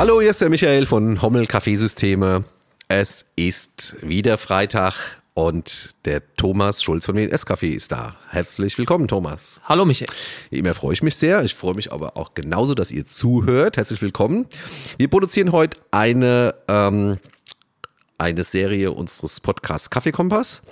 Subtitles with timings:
[0.00, 2.42] Hallo, hier ist der Michael von Hommel Kaffeesysteme.
[2.88, 4.94] Es ist wieder Freitag
[5.34, 8.16] und der Thomas Schulz von den S-Café ist da.
[8.30, 9.60] Herzlich willkommen, Thomas.
[9.64, 10.08] Hallo, Michael.
[10.50, 11.44] Immer freue ich mich sehr.
[11.44, 13.76] Ich freue mich aber auch genauso, dass ihr zuhört.
[13.76, 14.46] Herzlich willkommen.
[14.96, 17.18] Wir produzieren heute eine, ähm,
[18.20, 20.62] eine Serie unseres Podcasts Kaffeekompass.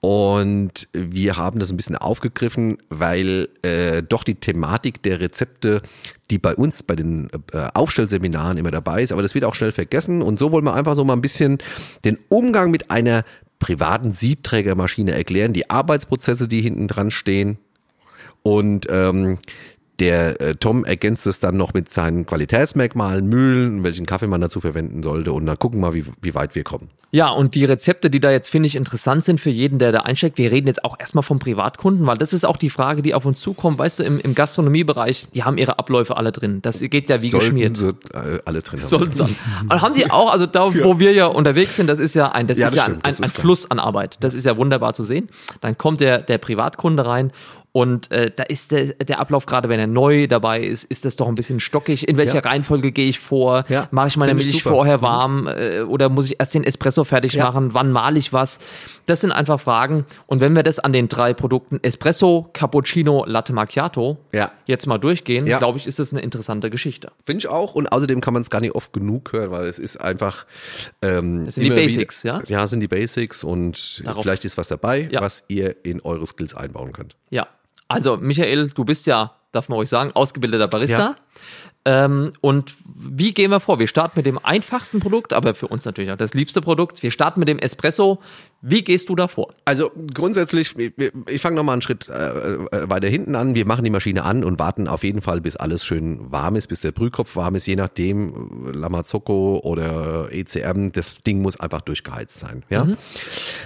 [0.00, 5.80] Und wir haben das ein bisschen aufgegriffen, weil äh, doch die Thematik der Rezepte,
[6.30, 9.72] die bei uns bei den äh, Aufstellseminaren immer dabei ist, aber das wird auch schnell
[9.72, 10.20] vergessen.
[10.20, 11.58] Und so wollen wir einfach so mal ein bisschen
[12.04, 13.24] den Umgang mit einer
[13.58, 17.56] privaten Siebträgermaschine erklären, die Arbeitsprozesse, die hinten dran stehen.
[18.42, 19.38] Und ähm,
[20.00, 24.60] der äh, Tom ergänzt es dann noch mit seinen Qualitätsmerkmalen, Mühlen, welchen Kaffee man dazu
[24.60, 25.32] verwenden sollte.
[25.32, 26.90] Und dann gucken wir mal, wie, wie weit wir kommen.
[27.12, 30.00] Ja, und die Rezepte, die da jetzt, finde ich, interessant sind für jeden, der da
[30.00, 30.36] einsteckt.
[30.36, 33.24] Wir reden jetzt auch erstmal vom Privatkunden, weil das ist auch die Frage, die auf
[33.24, 33.78] uns zukommt.
[33.78, 36.60] Weißt du, im, im Gastronomiebereich, die haben ihre Abläufe alle drin.
[36.62, 37.76] Das geht ja wie Sollten geschmiert.
[37.76, 38.88] Sie äh, alle drin haben.
[38.88, 39.22] Sollten sie.
[39.62, 42.48] Und haben die auch, also da, wo wir ja unterwegs sind, das ist ja ein,
[42.48, 43.30] das Ja, ist das ja stimmt, ein, ein, ein.
[43.30, 44.16] Fluss an Arbeit.
[44.18, 45.28] Das ist ja wunderbar zu sehen.
[45.60, 47.30] Dann kommt der, der Privatkunde rein
[47.76, 51.16] und äh, da ist der, der Ablauf, gerade wenn er neu dabei ist, ist das
[51.16, 52.06] doch ein bisschen stockig.
[52.06, 52.48] In welcher Ja.
[52.48, 53.64] Reihenfolge gehe ich vor?
[53.68, 57.32] Ja, Mache ich meine Milch vorher warm äh, oder muss ich erst den Espresso fertig
[57.32, 57.46] Ja.
[57.46, 57.74] machen?
[57.74, 58.60] Wann male ich was?
[59.06, 60.06] Das sind einfach Fragen.
[60.26, 64.52] Und wenn wir das an den drei Produkten Espresso, Cappuccino, Latte Macchiato Ja.
[64.66, 67.10] jetzt mal durchgehen, glaube ich, ist das eine interessante Geschichte.
[67.26, 67.74] Finde ich auch.
[67.74, 70.46] Und außerdem kann man es gar nicht oft genug hören, weil es ist einfach.
[71.02, 72.40] Ähm, Das sind die Basics, ja?
[72.46, 76.54] Ja, sind die Basics und Darauf- vielleicht ist was dabei, was ihr in eure Skills
[76.54, 77.16] einbauen könnt.
[77.30, 77.48] Ja,
[77.94, 80.98] also Michael, du bist ja, darf man euch sagen, ausgebildeter Barista.
[80.98, 81.16] Ja.
[81.86, 83.78] Ähm, und wie gehen wir vor?
[83.78, 87.02] Wir starten mit dem einfachsten Produkt, aber für uns natürlich auch das liebste Produkt.
[87.02, 88.20] Wir starten mit dem Espresso.
[88.62, 89.52] Wie gehst du da vor?
[89.66, 90.92] Also grundsätzlich, wir-
[91.28, 92.14] ich fange nochmal einen Schritt äh,
[92.54, 93.54] äh, weiter hinten an.
[93.54, 96.68] Wir machen die Maschine an und warten auf jeden Fall, bis alles schön warm ist,
[96.68, 101.82] bis der Brühkopf warm ist, je nachdem, äh, Lamazocco oder ECM, das Ding muss einfach
[101.82, 102.62] durchgeheizt sein.
[102.70, 102.88] Ja?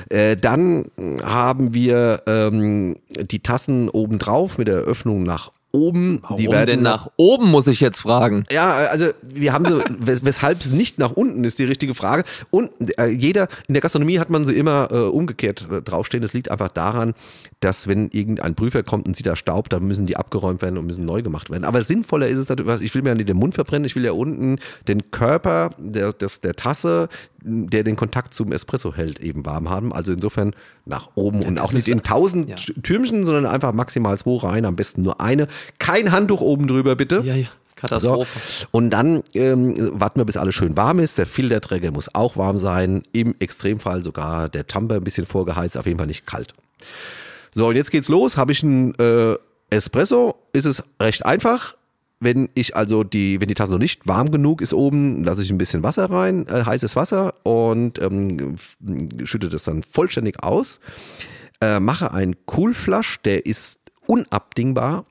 [0.08, 0.86] Äh, dann
[1.22, 6.16] haben wir ähm, die Tassen oben drauf mit der Öffnung nach oben.
[6.16, 8.44] die Warum werden denn nach oben, muss ich jetzt fragen.
[8.50, 12.24] ja, also wir haben sie, wes weshalb es nicht nach unten ist, die richtige Frage.
[12.50, 16.22] Und äh, jeder, in der Gastronomie hat man sie immer äh, umgekehrt äh, draufstehen.
[16.22, 17.14] Das liegt einfach daran,
[17.60, 20.86] dass wenn irgendein Prüfer kommt und sieht da Staub, dann müssen die abgeräumt werden und
[20.86, 21.64] müssen neu gemacht werden.
[21.64, 24.04] Aber sinnvoller ist es natürlich, ich will mir ja nicht den Mund verbrennen, ich will
[24.04, 27.08] ja unten den Körper der, des, der Tasse,
[27.43, 29.93] der den Kontakt zum Espresso hält, eben warm haben.
[29.93, 30.54] Also insofern
[30.84, 32.56] nach oben und auch nicht in tausend ja.
[32.82, 35.49] Türmchen, sondern einfach maximal zwei rein, am besten nur eine.
[35.78, 37.22] Kein Handtuch oben drüber, bitte.
[37.25, 37.47] Ja, ja.
[37.81, 38.66] So, Katastrophe.
[38.72, 41.16] und dann ähm, warten wir, bis alles schön warm ist.
[41.16, 43.04] Der Filterträger muss auch warm sein.
[43.12, 46.55] Im Extremfall sogar der Tamper ein bisschen vorgeheizt, auf jeden Fall nicht kalt.
[47.53, 48.37] So, und jetzt geht's los.
[48.37, 49.37] Habe ich einen äh,
[49.70, 51.77] Espresso, ist es recht einfach.
[52.20, 55.50] Wenn ich also die, wenn die Tasse noch nicht warm genug ist oben, lasse ich
[55.50, 58.56] ein bisschen Wasser rein, äh, heißes Wasser und ähm,
[59.24, 60.80] schütte das dann vollständig aus.
[61.60, 65.04] Äh, mache einen Coolflush, der ist unabdingbar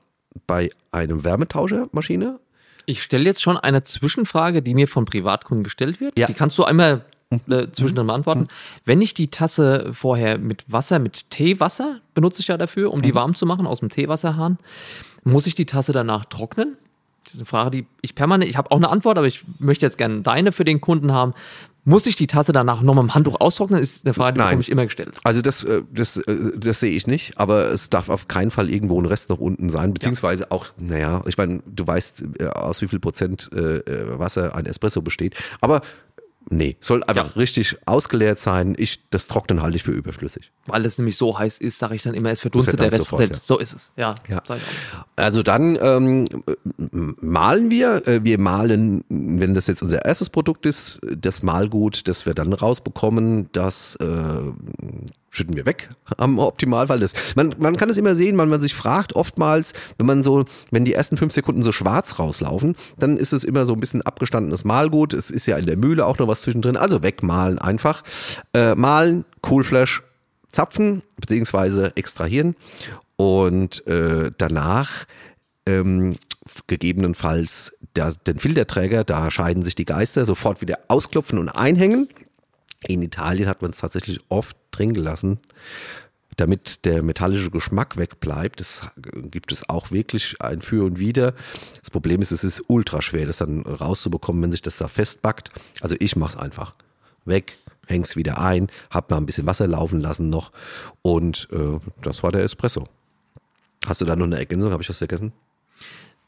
[0.46, 2.40] bei einem Wärmetauschermaschine.
[2.86, 6.18] Ich stelle jetzt schon eine Zwischenfrage, die mir von Privatkunden gestellt wird.
[6.18, 6.26] Ja.
[6.26, 8.48] Die kannst du einmal äh, zwischendrin beantworten.
[8.86, 13.14] Wenn ich die Tasse vorher mit Wasser, mit Teewasser benutze ich ja dafür, um die
[13.14, 14.56] warm zu machen aus dem Teewasserhahn,
[15.24, 16.78] muss ich die Tasse danach trocknen?
[17.28, 19.84] Das ist eine Frage, die ich permanent, ich habe auch eine Antwort, aber ich möchte
[19.84, 21.34] jetzt gerne deine für den Kunden haben.
[21.84, 23.80] Muss ich die Tasse danach nochmal im Handtuch austrocknen?
[23.80, 25.18] Ist eine Frage, die bekomme ich immer gestellt.
[25.24, 28.70] Also das, äh, das, äh, das sehe ich nicht, aber es darf auf keinen Fall
[28.70, 32.80] irgendwo ein Rest noch unten sein, beziehungsweise auch, naja, ich meine, du weißt, äh, aus
[32.80, 35.82] wie viel Prozent Wasser ein Espresso besteht, aber
[36.50, 38.74] nee, soll einfach richtig ausgeleert sein.
[38.78, 40.52] Ich, das Trocknen halte ich für überflüssig.
[40.66, 43.20] Weil es nämlich so heiß ist, sage ich dann immer, es verdunstet der Rest sofort,
[43.20, 43.46] selbst.
[43.46, 43.90] So ist es.
[43.96, 44.42] Ja, Ja.
[45.16, 46.28] Also dann ähm,
[47.20, 48.06] malen wir.
[48.06, 52.52] Äh, Wir malen, wenn das jetzt unser erstes Produkt ist, das Malgut, das wir dann
[52.52, 54.06] rausbekommen, das äh,
[55.30, 57.00] schütten wir weg am Optimalfall.
[57.00, 60.44] Das, man, man kann es immer sehen, wenn man sich fragt, oftmals, wenn man so,
[60.70, 64.02] wenn die ersten fünf Sekunden so schwarz rauslaufen, dann ist es immer so ein bisschen
[64.02, 65.12] abgestandenes Malgut.
[65.12, 66.76] Es ist ja in der Mühle auch noch was zwischendrin.
[66.76, 68.02] Also wegmalen einfach.
[68.54, 70.02] Äh, malen, Coolflash,
[70.50, 72.56] zapfen beziehungsweise extrahieren
[73.16, 75.04] und äh, danach
[75.66, 76.16] ähm,
[76.66, 82.08] gegebenenfalls da, den Filterträger, da scheiden sich die Geister, sofort wieder ausklopfen und einhängen.
[82.86, 85.40] In Italien hat man es tatsächlich oft drin gelassen,
[86.36, 88.60] damit der metallische Geschmack wegbleibt.
[88.60, 91.34] Das gibt es auch wirklich ein Für und Wider.
[91.80, 95.50] Das Problem ist, es ist ultra schwer, das dann rauszubekommen, wenn sich das da festbackt.
[95.80, 96.74] Also ich mache es einfach.
[97.24, 100.52] Weg, häng's wieder ein, hab mal ein bisschen Wasser laufen lassen noch
[101.02, 102.84] und äh, das war der Espresso.
[103.86, 104.70] Hast du da noch eine Ergänzung?
[104.70, 105.32] Habe ich was vergessen?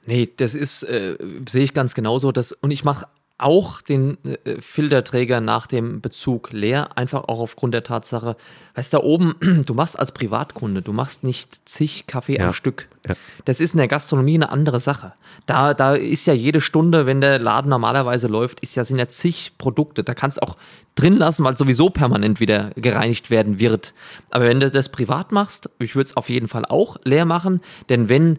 [0.07, 1.17] Nee, das ist, äh,
[1.49, 2.33] sehe ich ganz genauso.
[2.33, 3.07] Das, und ich mache
[3.43, 8.37] auch den äh, Filterträger nach dem Bezug leer, einfach auch aufgrund der Tatsache,
[8.75, 9.35] weißt du, da oben,
[9.67, 12.47] du machst als Privatkunde, du machst nicht zig Kaffee Ja.
[12.49, 12.89] am Stück.
[13.09, 13.15] Ja.
[13.45, 15.13] Das ist in der Gastronomie eine andere Sache.
[15.47, 19.09] Da, da ist ja jede Stunde, wenn der Laden normalerweise läuft, ist ja, sind ja
[19.09, 20.05] zig Produkte.
[20.05, 20.57] Da kannst du auch
[20.95, 23.95] drin lassen, weil sowieso permanent wieder gereinigt werden wird.
[24.31, 27.61] Aber wenn du das privat machst, ich würde es auf jeden Fall auch leer machen,
[27.89, 28.39] denn wenn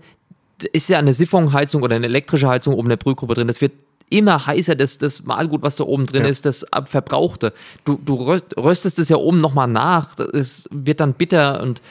[0.74, 3.48] ist ja eine Siphonheizung oder eine elektrische Heizung oben in der Brühgruppe drin.
[3.48, 3.72] Das wird
[4.12, 6.30] immer heißer, das, das Mahlgut, was da oben drin Ja.
[6.30, 7.54] ist, das Verbrauchte.
[7.86, 10.20] Du, du röst- röstest es ja oben nochmal nach.
[10.34, 11.82] Es wird dann bitter und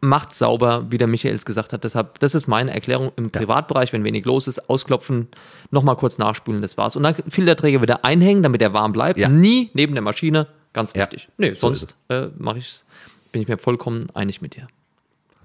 [0.00, 1.82] macht sauber, wie der Michaels gesagt hat.
[1.84, 5.26] Deshalb, das ist meine Erklärung im Privatbereich, wenn wenig los ist, ausklopfen,
[5.70, 6.96] nochmal kurz nachspülen, das war's.
[6.96, 9.18] Und dann Filterträger wieder einhängen, damit er warm bleibt.
[9.18, 9.28] Ja.
[9.28, 11.02] Nie neben der Maschine, ganz Ja.
[11.02, 11.28] wichtig.
[11.38, 12.84] Nee, So sonst äh, mache ich's,
[13.32, 14.68] bin ich mir vollkommen einig mit dir.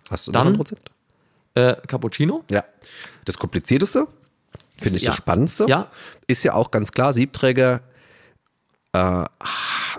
[0.10, 0.92] Hast du Dann- noch ein Rezept?
[1.56, 2.44] Äh, Cappuccino?
[2.52, 2.64] Ja.
[3.26, 4.08] Das komplizierteste,
[4.82, 5.10] finde ich Ja.
[5.10, 5.88] das spannendste, Ja.
[6.28, 7.82] ist ja auch ganz klar, Siebträger,
[8.94, 9.24] äh,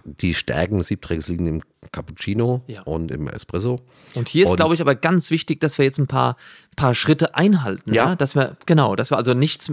[0.04, 1.62] die Stärken des Siebträgers liegen im
[1.92, 2.82] Cappuccino Ja.
[2.84, 3.80] und im Espresso.
[4.14, 6.36] Und hier ist, glaube ich, aber ganz wichtig, dass wir jetzt ein paar,
[6.76, 7.92] paar Schritte einhalten.
[7.94, 8.10] Ja.
[8.10, 8.16] Ja.
[8.16, 9.70] Dass wir, genau, dass wir also nichts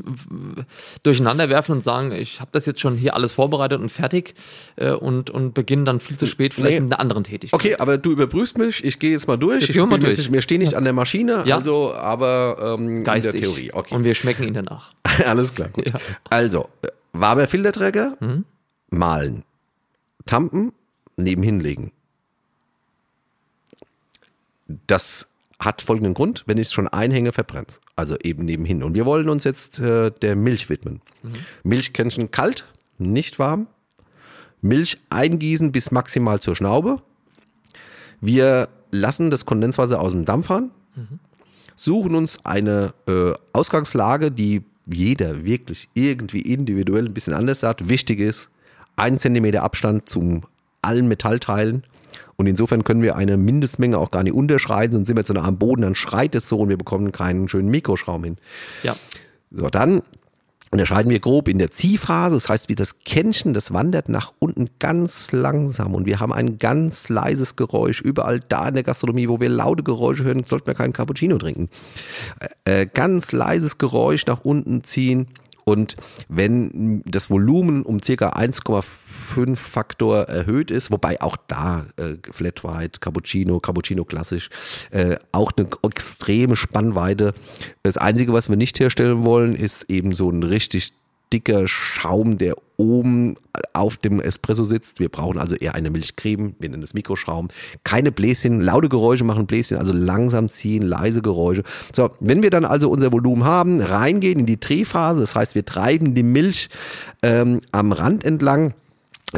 [1.03, 4.33] durcheinander werfen und sagen, ich habe das jetzt schon hier alles vorbereitet und fertig
[4.75, 6.79] äh, und, und beginnen dann viel zu spät vielleicht Nee.
[6.81, 7.59] mit einer anderen Tätigkeit.
[7.59, 9.61] Okay, aber du überprüfst mich, ich gehe jetzt mal durch.
[9.61, 10.15] Jetzt Ich wir mal durch.
[10.15, 11.57] sicher, wir stehen nicht an der Maschine, Ja.
[11.57, 13.35] also aber ähm, Geistig.
[13.35, 13.71] in der Theorie.
[13.73, 13.95] Okay.
[13.95, 14.91] Und wir schmecken ihn danach.
[15.25, 15.85] Alles klar, gut.
[15.93, 15.99] Mhm.
[16.29, 18.17] Also, äh, warmer Filterträger,
[18.89, 19.43] malen,
[20.25, 20.73] tampen,
[21.17, 21.91] nebenhin legen.
[24.87, 25.27] Das
[25.59, 28.81] hat folgenden Grund, wenn ich es schon einhänge, verbrennt Also eben nebenhin.
[28.81, 31.01] Und wir wollen uns jetzt äh, der Milch widmen.
[31.21, 31.29] Mhm.
[31.63, 32.65] Milchkännchen kalt,
[32.97, 33.67] nicht warm.
[34.61, 37.01] Milch eingießen bis maximal zur Schnaube.
[38.21, 40.71] Wir lassen das Kondenswasser aus dem Dampfhahn,
[41.75, 47.87] suchen uns eine äh, Ausgangslage, die jeder wirklich irgendwie individuell ein bisschen anders hat.
[47.87, 48.49] Wichtig ist,
[48.99, 50.43] ein Zentimeter Abstand zum
[50.81, 51.83] allen Metallteilen.
[52.35, 55.43] Und insofern können wir eine Mindestmenge auch gar nicht unterschreiten, sonst sind wir zu nah
[55.43, 58.37] am Boden, dann schreit es so und wir bekommen keinen schönen Mikroschraum hin.
[58.81, 58.95] Ja.
[59.51, 60.03] So, dann
[60.71, 62.35] unterscheiden wir grob in der Ziehphase.
[62.35, 66.59] Das heißt, wie das Kännchen, das wandert nach unten ganz langsam und wir haben ein
[66.59, 68.01] ganz leises Geräusch.
[68.01, 71.69] Überall da in der Gastronomie, wo wir laute Geräusche hören, sollten wir keinen Cappuccino trinken.
[72.65, 75.27] Äh, ganz leises Geräusch nach unten ziehen.
[75.69, 75.97] Und
[76.29, 82.99] wenn das Volumen um circa 1,5 Faktor erhöht ist, wobei auch da äh, Flat White,
[82.99, 84.49] Cappuccino, Cappuccino klassisch,
[84.89, 87.35] äh, auch eine extreme Spannweite.
[87.83, 90.93] Das Einzige, was wir nicht herstellen wollen, ist eben so ein richtig
[91.31, 93.35] dicker Schaum, der oben
[93.73, 94.99] auf dem Espresso sitzt.
[94.99, 97.49] Wir brauchen also eher eine Milchcreme, wir nennen das Mikroschaum.
[97.83, 101.63] Keine Bläschen, laute Geräusche machen Bläschen, also langsam ziehen, leise Geräusche.
[101.93, 105.65] So, wenn wir dann also unser Volumen haben, reingehen in die Drehphase, das heißt, wir
[105.65, 106.69] treiben die Milch
[107.21, 108.73] ähm, am Rand entlang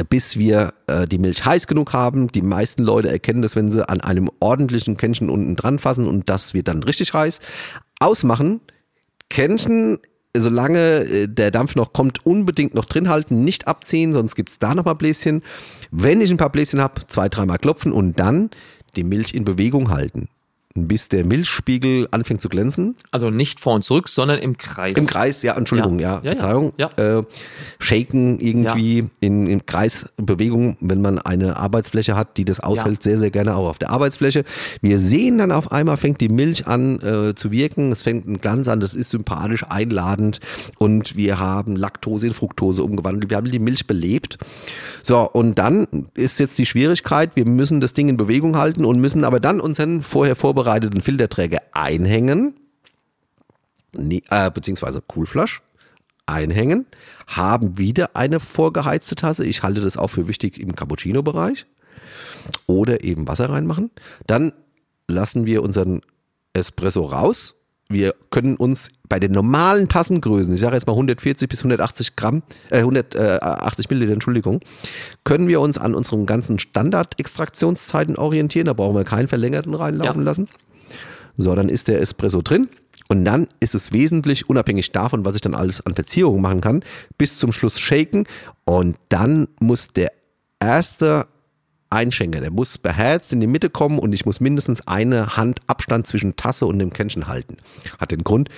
[0.08, 2.28] bis wir äh, die Milch heiß genug haben.
[2.28, 6.30] Die meisten Leute erkennen das, wenn sie an einem ordentlichen Kännchen unten dran fassen und
[6.30, 7.40] das wird dann richtig heiß.
[8.00, 8.60] Ausmachen,
[9.28, 9.98] Kännchen,
[10.36, 14.74] solange äh, der Dampf noch kommt, unbedingt noch drin halten, nicht abziehen, sonst gibt's da
[14.74, 15.42] noch mal Bläschen.
[15.90, 18.50] Wenn ich ein paar Bläschen habe, zwei, dreimal klopfen und dann
[18.96, 20.28] die Milch in Bewegung halten,
[20.74, 22.96] bis der Milchspiegel anfängt zu glänzen.
[23.10, 24.94] Also nicht vor und zurück, sondern im Kreis.
[24.96, 26.08] Im Kreis, ja, Entschuldigung, Ja.
[26.08, 26.30] ja, Ja, ja.
[26.30, 26.72] Verzeihung.
[26.78, 26.90] Ja.
[26.96, 27.22] Äh,
[27.78, 33.30] shaken irgendwie in, in Kreisbewegung, wenn man eine Arbeitsfläche hat, die das aushält, sehr, sehr
[33.30, 34.44] gerne auch auf der Arbeitsfläche.
[34.80, 38.38] Wir sehen dann auf einmal, fängt die Milch an äh, zu wirken, es fängt ein
[38.38, 40.40] Glanz an, das ist sympathisch, einladend
[40.78, 44.38] und wir haben Laktose in Fructose umgewandelt, wir haben die Milch belebt.
[45.02, 49.00] So, und dann ist jetzt die Schwierigkeit, wir müssen das Ding in Bewegung halten und
[49.00, 50.61] müssen aber dann unseren vorher vorbereiteten
[51.00, 52.54] Filterträger einhängen
[53.92, 55.62] nee, äh, beziehungsweise Coolflash
[56.26, 56.86] einhängen,
[57.26, 59.44] haben wieder eine vorgeheizte Tasse.
[59.44, 61.66] Ich halte das auch für wichtig im Cappuccino-Bereich.
[62.66, 63.90] Oder eben Wasser reinmachen.
[64.26, 64.52] Dann
[65.08, 66.00] lassen wir unseren
[66.52, 67.54] Espresso raus.
[67.92, 72.42] Wir können uns bei den normalen Tassengrößen, ich sage jetzt mal 140 bis 180 Gramm,
[72.70, 74.60] äh, 180 Milliliter, Entschuldigung,
[75.24, 78.66] können wir uns an unseren ganzen Standard-Extraktionszeiten orientieren.
[78.66, 80.24] Da brauchen wir keinen verlängerten reinlaufen Ja.
[80.26, 80.48] lassen.
[81.36, 82.68] So, dann ist der Espresso drin.
[83.08, 86.82] Und dann ist es wesentlich, unabhängig davon, was ich dann alles an Verzierungen machen kann,
[87.18, 88.24] bis zum Schluss shaken.
[88.64, 90.12] Und dann muss der
[90.60, 91.26] erste
[91.92, 96.06] Einschenker, der muss beherzt in die Mitte kommen und ich muss mindestens eine Hand Abstand
[96.06, 97.58] zwischen Tasse und dem Kännchen halten.
[97.98, 98.48] Hat den Grund,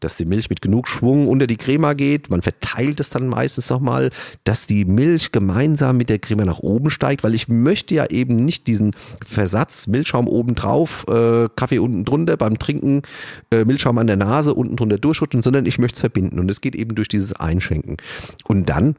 [0.00, 2.30] dass die Milch mit genug Schwung unter die Crema geht.
[2.30, 4.10] Man verteilt es dann meistens nochmal,
[4.44, 8.44] dass die Milch gemeinsam mit der Crema nach oben steigt, weil ich möchte ja eben
[8.44, 13.02] nicht diesen Versatz Milchschaum oben drauf, äh, Kaffee unten drunter, beim Trinken
[13.50, 16.60] äh, Milchschaum an der Nase unten drunter durchschütteln, sondern ich möchte es verbinden und es
[16.60, 17.98] geht eben durch dieses Einschenken.
[18.44, 18.96] Und dann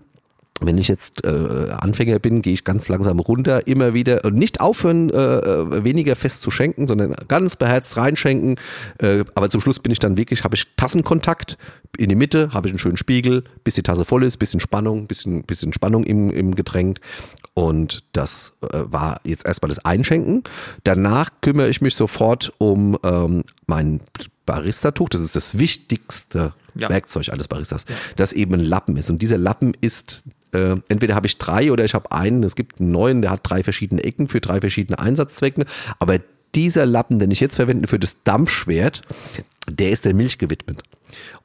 [0.61, 4.61] wenn ich jetzt äh, Anfänger bin, gehe ich ganz langsam runter, immer wieder und nicht
[4.61, 8.55] aufhören, äh, äh, weniger fest zu schenken, sondern ganz beherzt reinschenken.
[8.99, 11.57] Äh, aber zum Schluss bin ich dann wirklich, habe ich Tassenkontakt
[11.97, 15.07] in die Mitte, habe ich einen schönen Spiegel, bis die Tasse voll ist, bisschen Spannung,
[15.07, 16.99] bisschen, bisschen Spannung im, im Getränk.
[17.53, 20.43] Und das äh, war jetzt erstmal das Einschenken.
[20.83, 24.01] Danach kümmere ich mich sofort um ähm, mein
[24.45, 25.09] Barista-Tuch.
[25.09, 26.89] Das ist das wichtigste ja.
[26.89, 27.95] Werkzeug eines Baristas, ja.
[28.15, 29.09] das eben ein Lappen ist.
[29.09, 30.23] Und dieser Lappen ist
[30.53, 32.43] äh, entweder habe ich drei oder ich habe einen.
[32.43, 35.65] Es gibt einen neuen, der hat drei verschiedene Ecken für drei verschiedene Einsatzzwecke.
[36.00, 36.20] Aber
[36.55, 39.01] dieser Lappen, den ich jetzt verwende für das Dampfschwert,
[39.70, 40.81] der ist der Milch gewidmet.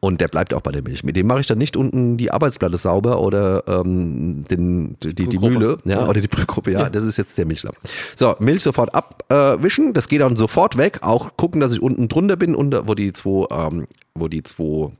[0.01, 1.05] Und der bleibt auch bei der Milch.
[1.05, 5.29] Mit dem mache ich dann nicht unten die Arbeitsplatte sauber oder ähm, den, die, die,
[5.29, 6.73] die Mühle ja, ja, oder die Brühgruppe.
[6.73, 7.81] Ja, ja, das ist jetzt der Milchlappen.
[8.15, 9.91] So, Milch sofort abwischen.
[9.91, 11.01] Äh, das geht dann sofort weg.
[11.03, 14.91] Auch gucken, dass ich unten drunter bin, unter, wo die zwei, ähm, wo die zwei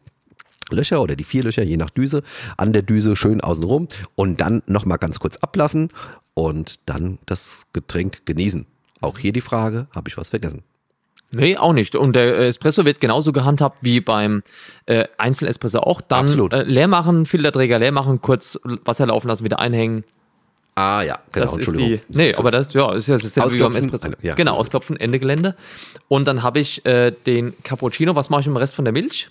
[0.71, 2.23] Löcher oder die vier Löcher, je nach Düse,
[2.57, 5.91] an der Düse schön außenrum und dann nochmal ganz kurz ablassen
[6.35, 8.67] und dann das Getränk genießen.
[9.01, 10.63] Auch hier die Frage, habe ich was vergessen?
[11.33, 11.97] Nee, auch nicht.
[11.97, 14.43] Und der Espresso wird genauso gehandhabt wie beim
[14.87, 16.01] äh, Einzelespresso auch.
[16.01, 20.05] Dann äh, leer machen, Filterträger leer machen, kurz Wasser laufen lassen, wieder einhängen.
[20.77, 23.77] Ah ja, genau, das ist die, Nee, aber das, ja, ist ja dasselbe wie beim
[23.77, 24.11] Espresso.
[24.21, 24.59] Ja, genau, so.
[24.59, 25.57] ausklopfen, Ende Gelände.
[26.07, 28.15] Und dann habe ich äh, den Cappuccino.
[28.15, 29.31] Was mache ich mit dem Rest von der Milch?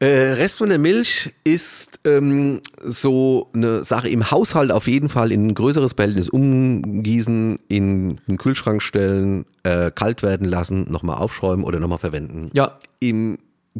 [0.00, 5.32] Äh, Rest von der Milch ist ähm, so eine Sache im Haushalt auf jeden Fall
[5.32, 11.64] in ein größeres Behältnis umgießen, in den Kühlschrank stellen, äh, kalt werden lassen, nochmal aufschäumen
[11.64, 12.50] oder nochmal verwenden.
[12.52, 12.78] Ja.
[13.00, 13.38] Im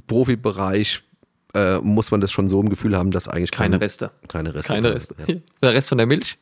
[0.08, 1.02] Profibereich
[1.54, 4.10] äh, muss man das schon so im Gefühl haben, dass eigentlich keine, keine Reste.
[4.26, 4.72] Keine Reste.
[4.72, 5.14] Keine Reste.
[5.25, 5.34] Ja.
[5.62, 6.37] Der Rest von der Milch?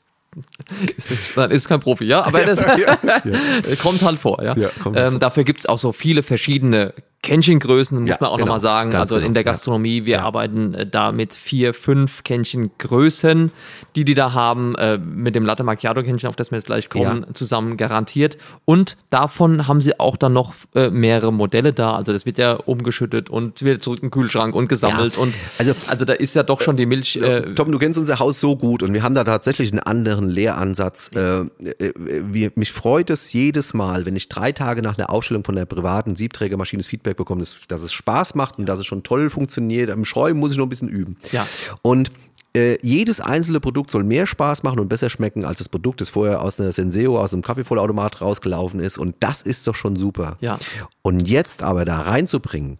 [0.96, 3.76] ist, das, ist kein Profi, ja, aber das ja, ja.
[3.76, 4.54] kommt halt vor, ja.
[4.94, 6.92] Ähm, dafür gibt's auch so viele verschiedene
[7.22, 8.94] Kännchengrößen, muss ja, man auch genau, nochmal sagen.
[8.94, 10.22] Also genau, in der Gastronomie, wir ja.
[10.22, 13.50] arbeiten äh, da mit vier, fünf Kännchengrößen,
[13.96, 16.88] die die da haben, äh, mit dem Latte Macchiato Kännchen, auf das wir jetzt gleich
[16.88, 17.34] kommen, ja.
[17.34, 18.36] zusammen garantiert.
[18.64, 21.96] Und davon haben sie auch dann noch äh, mehrere Modelle da.
[21.96, 25.18] Also das wird ja umgeschüttet und wieder zurück in den Kühlschrank und gesammelt.
[25.18, 27.16] Und also, also da ist ja doch schon die Milch.
[27.16, 30.28] Äh, Tom, du kennst unser Haus so gut und wir haben da tatsächlich einen anderen
[30.28, 31.10] Lehransatz.
[31.14, 35.42] Äh, äh, wie, mich freut es jedes Mal, wenn ich drei Tage nach einer Aufstellung
[35.42, 38.78] von der privaten Siebträgermaschine das Feedback Feedback bekommen, dass, dass es Spaß macht und dass
[38.78, 39.90] es schon toll funktioniert.
[39.90, 41.16] Am Schräuben muss ich noch ein bisschen üben.
[41.32, 41.46] Ja.
[41.82, 42.10] Und
[42.54, 46.10] äh, jedes einzelne Produkt soll mehr Spaß machen und besser schmecken als das Produkt, das
[46.10, 48.98] vorher aus einer Senseo, aus einem Kaffeevollautomat rausgelaufen ist.
[48.98, 50.36] Und das ist doch schon super.
[50.40, 50.58] Ja.
[51.02, 52.78] Und jetzt aber da reinzubringen,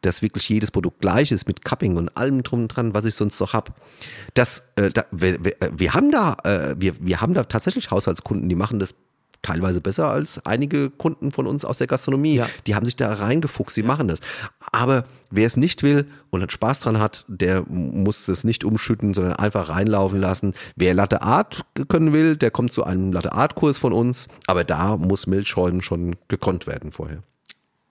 [0.00, 3.14] dass wirklich jedes Produkt gleich ist mit Cupping und allem drum und dran, was ich
[3.14, 3.76] sonst noch hab.
[4.34, 8.48] Das, äh, da, wir, wir, wir, haben da, äh, wir, wir haben da tatsächlich Haushaltskunden,
[8.48, 8.94] die machen das
[9.42, 12.36] teilweise besser als einige Kunden von uns aus der Gastronomie.
[12.36, 12.48] Ja.
[12.66, 13.86] Die haben sich da reingefuchst, sie ja.
[13.86, 14.20] machen das.
[14.70, 19.34] Aber wer es nicht will und Spaß dran hat, der muss es nicht umschütten, sondern
[19.34, 20.54] einfach reinlaufen lassen.
[20.76, 24.28] Wer Latte Art können will, der kommt zu einem Latte Art Kurs von uns.
[24.46, 27.22] Aber da muss Milchschäumen schon gekonnt werden vorher.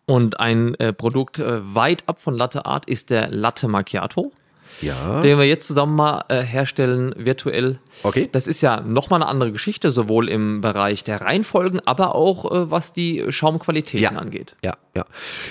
[0.05, 4.31] Und ein äh, Produkt äh, weit ab von Latte Art ist der Latte Macchiato
[4.81, 5.21] ja.
[5.21, 7.79] den wir jetzt zusammen mal äh, herstellen, virtuell.
[8.03, 8.29] Okay.
[8.31, 12.71] Das ist ja nochmal eine andere Geschichte, sowohl im Bereich der Reihenfolgen, aber auch äh,
[12.71, 14.19] was die Schaumqualitäten ja.
[14.19, 14.55] angeht.
[14.63, 15.05] Ja, ja.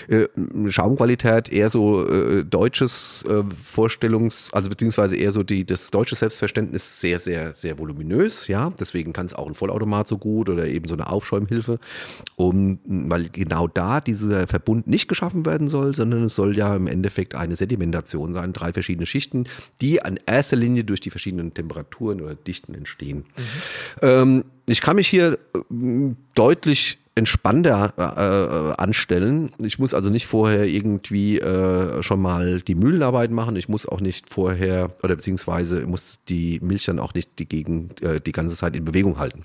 [0.09, 0.29] Äh,
[0.71, 3.43] Schaumqualität eher so äh, deutsches äh,
[3.75, 8.73] Vorstellungs-, also beziehungsweise eher so die, das deutsche Selbstverständnis sehr, sehr, sehr voluminös, ja.
[8.79, 11.79] Deswegen kann es auch ein Vollautomat so gut oder eben so eine Aufschäumhilfe,
[12.37, 16.87] um, weil genau da dieser Verbund nicht geschaffen werden soll, sondern es soll ja im
[16.87, 19.45] Endeffekt eine Sedimentation sein, drei verschiedene Schichten,
[19.81, 23.19] die in erster Linie durch die verschiedenen Temperaturen oder Dichten entstehen.
[23.19, 23.43] Mhm.
[24.03, 25.39] Ähm, ich kann mich hier
[26.35, 29.51] deutlich entspannter äh, äh, anstellen.
[29.59, 33.57] Ich muss also nicht vorher irgendwie äh, schon mal die Mühlenarbeit machen.
[33.57, 38.01] Ich muss auch nicht vorher oder beziehungsweise muss die Milch dann auch nicht die, Gegend,
[38.03, 39.45] äh, die ganze Zeit in Bewegung halten.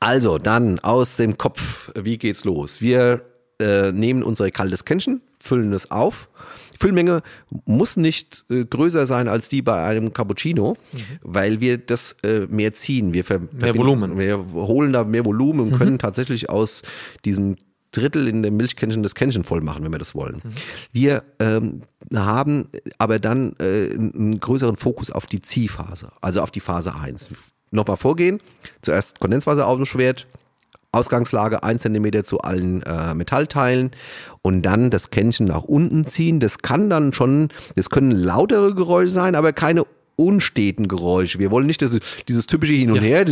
[0.00, 2.80] Also dann aus dem Kopf, wie geht's los?
[2.80, 3.24] Wir
[3.60, 6.28] äh, nehmen unsere kaltes Kännchen, füllen es auf.
[6.74, 7.22] Die Füllmenge
[7.66, 10.98] muss nicht äh, größer sein als die bei einem Cappuccino, mhm.
[11.22, 13.12] weil wir das äh, mehr ziehen.
[13.12, 14.18] Wir mehr Volumen.
[14.18, 15.76] Wir holen da mehr Volumen und mhm.
[15.76, 16.82] können tatsächlich aus
[17.24, 17.56] diesem
[17.92, 20.36] Drittel in dem Milchkännchen das Kännchen voll machen, wenn wir das wollen.
[20.36, 20.50] Mhm.
[20.92, 21.82] Wir ähm,
[22.14, 27.30] haben aber dann äh, einen größeren Fokus auf die Ziehphase, also auf die Phase 1.
[27.70, 28.40] Nochmal vorgehen,
[28.82, 30.26] zuerst Kondenswasser auf dem Schwert,
[30.94, 33.90] Ausgangslage ein Zentimeter zu allen äh, Metallteilen
[34.42, 36.40] und dann das Kännchen nach unten ziehen.
[36.40, 39.84] Das kann dann schon, das können lautere Geräusche sein, aber keine
[40.16, 41.38] unsteten Geräusche.
[41.38, 43.24] Wir wollen nicht das, dieses typische Hin und Her,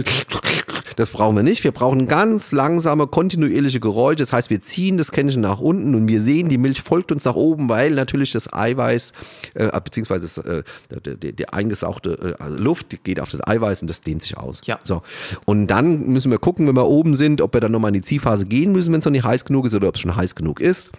[0.96, 1.64] das brauchen wir nicht.
[1.64, 4.16] Wir brauchen ganz langsame, kontinuierliche Geräusche.
[4.16, 7.24] Das heißt, wir ziehen das Kännchen nach unten und wir sehen, die Milch folgt uns
[7.24, 9.12] nach oben, weil natürlich das Eiweiß,
[9.54, 13.46] äh, beziehungsweise das, äh, der, der, der eingesauchte äh, also Luft die geht auf das
[13.46, 14.60] Eiweiß und das dehnt sich aus.
[14.64, 14.78] Ja.
[14.82, 15.02] So.
[15.44, 18.02] Und dann müssen wir gucken, wenn wir oben sind, ob wir dann nochmal in die
[18.02, 20.34] Ziehphase gehen müssen, wenn es noch nicht heiß genug ist oder ob es schon heiß
[20.34, 20.90] genug ist.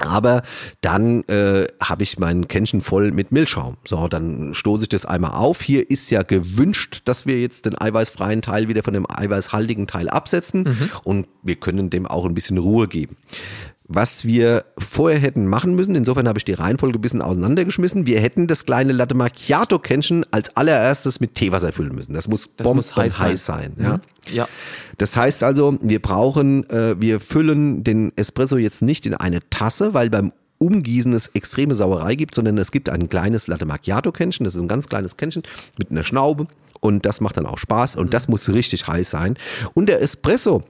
[0.00, 0.42] Aber
[0.80, 3.76] dann äh, habe ich mein Kännchen voll mit Milchschaum.
[3.86, 5.62] So, dann stoße ich das einmal auf.
[5.62, 10.08] Hier ist ja gewünscht, dass wir jetzt den eiweißfreien Teil wieder von dem eiweißhaltigen Teil
[10.08, 10.64] absetzen
[11.04, 13.16] und wir können dem auch ein bisschen Ruhe geben.
[13.86, 18.06] Was wir vorher hätten machen müssen, insofern habe ich die Reihenfolge ein bisschen auseinandergeschmissen.
[18.06, 22.14] Wir hätten das kleine Latte Macchiato Kännchen als allererstes mit Teewasser füllen müssen.
[22.14, 23.74] Das muss Das muss heiß heiß sein.
[23.78, 24.00] ja.
[24.32, 24.48] Ja.
[24.96, 29.92] Das heißt also, wir brauchen, äh, wir füllen den Espresso jetzt nicht in eine Tasse,
[29.92, 34.44] weil beim Umgießen es extreme Sauerei gibt, sondern es gibt ein kleines Latte Macchiato Kännchen,
[34.44, 35.42] das ist ein ganz kleines Kännchen
[35.76, 36.46] mit einer Schnaube
[36.80, 39.36] und das macht dann auch Spaß und das muss richtig heiß sein.
[39.74, 40.62] Und der Espresso,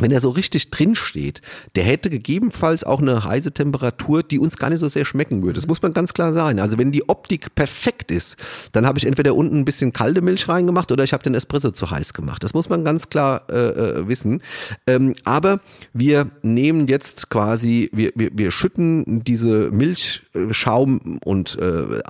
[0.00, 1.42] wenn er so richtig drin steht,
[1.74, 5.54] der hätte gegebenenfalls auch eine heiße Temperatur, die uns gar nicht so sehr schmecken würde.
[5.54, 6.60] Das muss man ganz klar sagen.
[6.60, 8.36] Also wenn die Optik perfekt ist,
[8.72, 11.70] dann habe ich entweder unten ein bisschen kalte Milch reingemacht oder ich habe den Espresso
[11.70, 12.42] zu heiß gemacht.
[12.42, 14.42] Das muss man ganz klar äh, äh, wissen.
[14.86, 15.60] Ähm, aber
[15.92, 22.02] wir nehmen jetzt quasi, wir, wir, wir schütten diese Milchschaum und äh,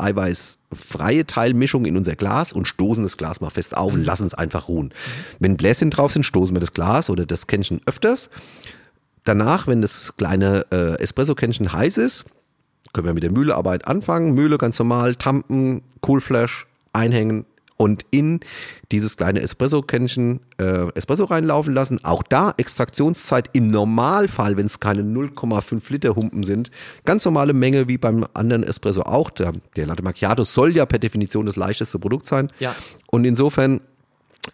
[0.70, 4.34] eiweißfreie Teilmischung in unser Glas und stoßen das Glas mal fest auf und lassen es
[4.34, 4.92] einfach ruhen.
[5.38, 8.30] Wenn Bläschen drauf sind, stoßen wir das Glas oder das Kännchen öfters.
[9.24, 12.24] Danach, wenn das kleine äh, Espresso-Kännchen heiß ist,
[12.92, 14.34] können wir mit der Mühlearbeit anfangen.
[14.34, 17.44] Mühle ganz normal, Tampen, Coolflash einhängen
[17.80, 18.40] und in
[18.92, 22.04] dieses kleine Espresso-Kännchen äh, Espresso reinlaufen lassen.
[22.04, 26.70] Auch da Extraktionszeit im Normalfall, wenn es keine 0,5 Liter Humpen sind,
[27.06, 29.30] ganz normale Menge wie beim anderen Espresso auch.
[29.30, 32.52] Der, der Latte Macchiato soll ja per Definition das leichteste Produkt sein.
[32.58, 32.76] Ja.
[33.10, 33.80] Und insofern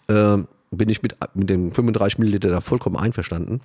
[0.07, 0.37] äh,
[0.71, 3.61] bin ich mit, mit den 35 Milliliter da vollkommen einverstanden.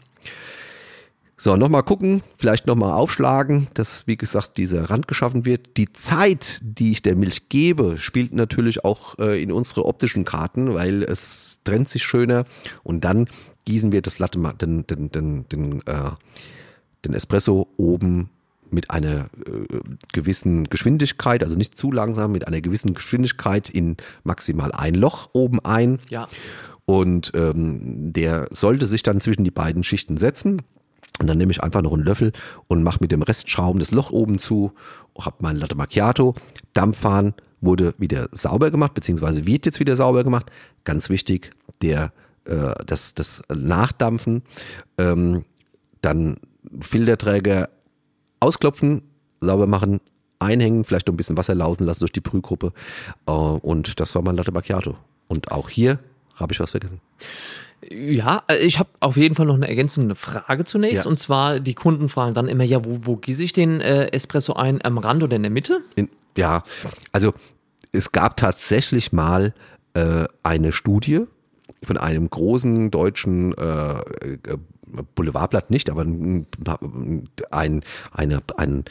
[1.44, 5.76] So, nochmal gucken, vielleicht nochmal aufschlagen, dass, wie gesagt, dieser Rand geschaffen wird.
[5.76, 10.76] Die Zeit, die ich der Milch gebe, spielt natürlich auch äh, in unsere optischen Karten,
[10.76, 12.46] weil es trennt sich schöner
[12.84, 13.26] und dann
[13.66, 16.12] gießen wir das Latte, den, den, den, den, äh,
[17.06, 18.30] den Espresso oben
[18.70, 19.80] mit einer äh,
[20.14, 25.60] gewissen Geschwindigkeit, also nicht zu langsam, mit einer gewissen Geschwindigkeit in maximal ein Loch oben
[25.60, 25.98] ein.
[26.08, 26.28] Ja.
[26.86, 30.62] Und ähm, der sollte sich dann zwischen die beiden Schichten setzen.
[31.22, 32.34] Und dann nehme ich einfach noch einen Löffel
[32.68, 34.72] und mache mit dem Restschaum das Loch oben zu,
[35.20, 36.34] habe mein Latte Macchiato,
[36.74, 40.52] Dampfhahn wurde wieder sauber gemacht, beziehungsweise wird jetzt wieder sauber gemacht.
[40.84, 41.52] Ganz wichtig,
[41.84, 42.12] der,
[42.46, 44.42] äh, das, das Nachdampfen,
[44.98, 45.46] ähm,
[46.02, 46.38] dann
[46.80, 47.70] Filterträger
[48.40, 49.04] ausklopfen,
[49.42, 50.00] sauber machen,
[50.40, 52.74] einhängen, vielleicht noch ein bisschen Wasser laufen lassen durch die Brühgruppe.
[53.28, 54.96] Äh, und das war mein Latte Macchiato.
[55.28, 56.00] Und auch hier
[56.34, 57.00] habe ich was vergessen.
[57.90, 61.06] Ja, äh, ich habe auf jeden Fall noch eine ergänzende Frage zunächst.
[61.06, 61.10] Ja.
[61.10, 64.54] Und zwar, die Kunden fragen dann immer, ja, wo, wo gieße ich den äh, Espresso
[64.54, 64.84] ein?
[64.84, 65.82] Am Rand oder in der Mitte?
[65.96, 66.64] In, ja,
[67.12, 67.34] also
[67.92, 69.54] es gab tatsächlich mal
[69.94, 71.22] äh, eine Studie
[71.84, 74.58] von einem großen deutschen äh, äh,
[75.16, 76.46] Boulevardblatt nicht, aber ein,
[77.50, 78.84] ein, eine, ein,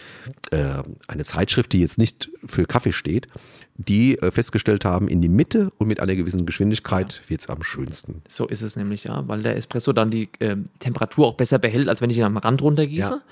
[0.51, 3.29] äh, eine Zeitschrift, die jetzt nicht für Kaffee steht,
[3.77, 8.23] die äh, festgestellt haben, in die Mitte und mit einer gewissen Geschwindigkeit wird's am schönsten.
[8.29, 11.89] So ist es nämlich, ja, weil der Espresso dann die äh, Temperatur auch besser behält,
[11.89, 13.23] als wenn ich ihn am Rand runtergieße Ja.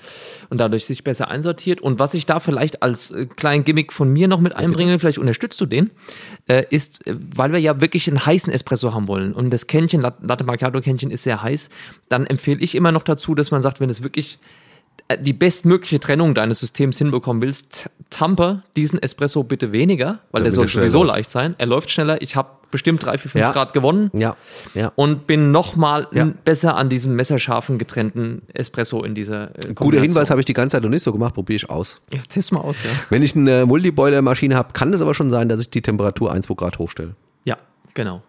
[0.49, 1.81] und dadurch sich besser einsortiert.
[1.81, 5.19] Und was ich da vielleicht als äh, kleinen Gimmick von mir noch mit einbringe, vielleicht
[5.19, 5.91] unterstützt du den,
[6.47, 10.01] äh, ist, äh, weil wir ja wirklich einen heißen Espresso haben wollen und das Kännchen,
[10.01, 11.69] Lat- Latte Macchiato Kännchen ist sehr heiß,
[12.07, 14.39] dann empfehle ich immer noch dazu, dass man sagt, wenn es wirklich
[15.21, 20.65] die bestmögliche Trennung deines Systems hinbekommen willst, tamper diesen Espresso bitte weniger, weil der soll
[20.65, 21.15] er sowieso läuft.
[21.17, 21.55] leicht sein.
[21.57, 22.21] Er läuft schneller.
[22.21, 23.51] Ich habe bestimmt drei, vier, fünf Ja.
[23.51, 24.35] Grad gewonnen Ja,
[24.75, 24.91] ja.
[24.95, 26.25] und bin nochmal Ja.
[26.45, 30.75] besser an diesem messerscharfen getrennten Espresso in dieser äh, Guter Hinweis habe ich die ganze
[30.77, 31.99] Zeit noch nicht so gemacht, probiere ich aus.
[32.13, 32.89] Ja, test mal aus, ja.
[33.09, 36.45] Wenn ich eine Multiboiler-Maschine habe, kann es aber schon sein, dass ich die Temperatur 1,
[36.45, 37.15] 2 Grad hochstelle.
[37.43, 37.57] Ja,
[37.95, 38.21] genau.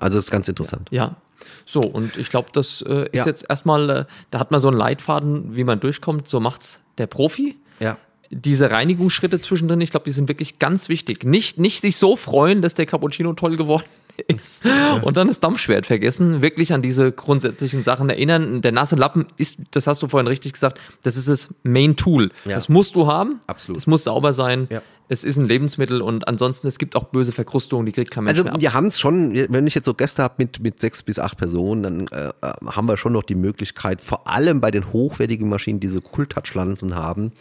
[0.00, 0.88] Also das ist ganz interessant.
[0.90, 1.16] Ja.
[1.64, 3.26] So, und ich glaube, das äh, ist Ja.
[3.26, 6.28] jetzt erstmal, äh, da hat man so einen Leitfaden, wie man durchkommt.
[6.28, 7.56] So macht's der Profi.
[7.80, 7.96] Ja.
[8.30, 11.24] Diese Reinigungsschritte zwischendrin, ich glaube, die sind wirklich ganz wichtig.
[11.24, 13.84] Nicht, nicht sich so freuen, dass der Cappuccino toll geworden
[14.26, 14.64] ist
[15.02, 16.42] und dann das Dampfschwert vergessen.
[16.42, 18.60] Wirklich an diese grundsätzlichen Sachen erinnern.
[18.60, 22.30] Der nasse Lappen ist, das hast du vorhin richtig gesagt, das ist das Main Tool.
[22.44, 22.56] Ja.
[22.56, 23.40] Das musst du haben.
[23.46, 23.76] Absolut.
[23.78, 24.66] Das muss sauber sein.
[24.70, 24.82] Ja.
[25.08, 28.34] Es ist ein Lebensmittel und ansonsten, es gibt auch böse Verkrustungen, die kriegt kein Mensch
[28.34, 28.60] Also mehr ab.
[28.60, 31.38] wir haben es schon, wenn ich jetzt so Gäste habe mit, mit sechs bis acht
[31.38, 35.48] Personen, dann äh, äh, haben wir schon noch die Möglichkeit, vor allem bei den hochwertigen
[35.48, 37.32] Maschinen, die diese Cool-Touch-Lanzen haben,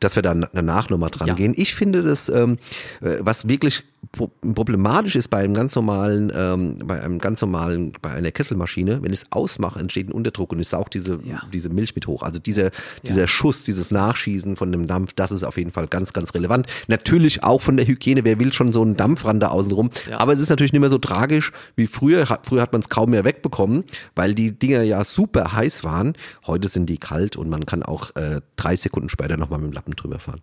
[0.00, 1.34] dass wir da danach nochmal dran Ja.
[1.34, 1.52] gehen.
[1.56, 2.56] Ich finde das, ähm,
[3.02, 8.10] äh, was wirklich problematisch ist bei einem ganz normalen, ähm, bei einem ganz normalen, bei
[8.10, 11.42] einer Kesselmaschine, wenn ich es ausmache, entsteht ein Unterdruck und ich sauge diese, Ja.
[11.52, 12.22] diese Milch mit hoch.
[12.22, 12.70] Also dieser,
[13.06, 16.66] dieser Schuss, dieses Nachschießen von dem Dampf, das ist auf jeden Fall ganz, ganz relevant.
[16.88, 19.90] Natürlich auch von der Hygiene, wer will schon so einen Dampfrand da außenrum.
[20.08, 20.18] Ja.
[20.18, 22.26] Aber es ist natürlich nicht mehr so tragisch wie früher.
[22.42, 23.84] Früher hat man es kaum mehr wegbekommen,
[24.16, 26.14] weil die Dinger ja super heiß waren.
[26.46, 29.72] Heute sind die kalt und man kann auch äh, drei Sekunden später nochmal mit dem
[29.74, 30.40] Lappen drüber fahren.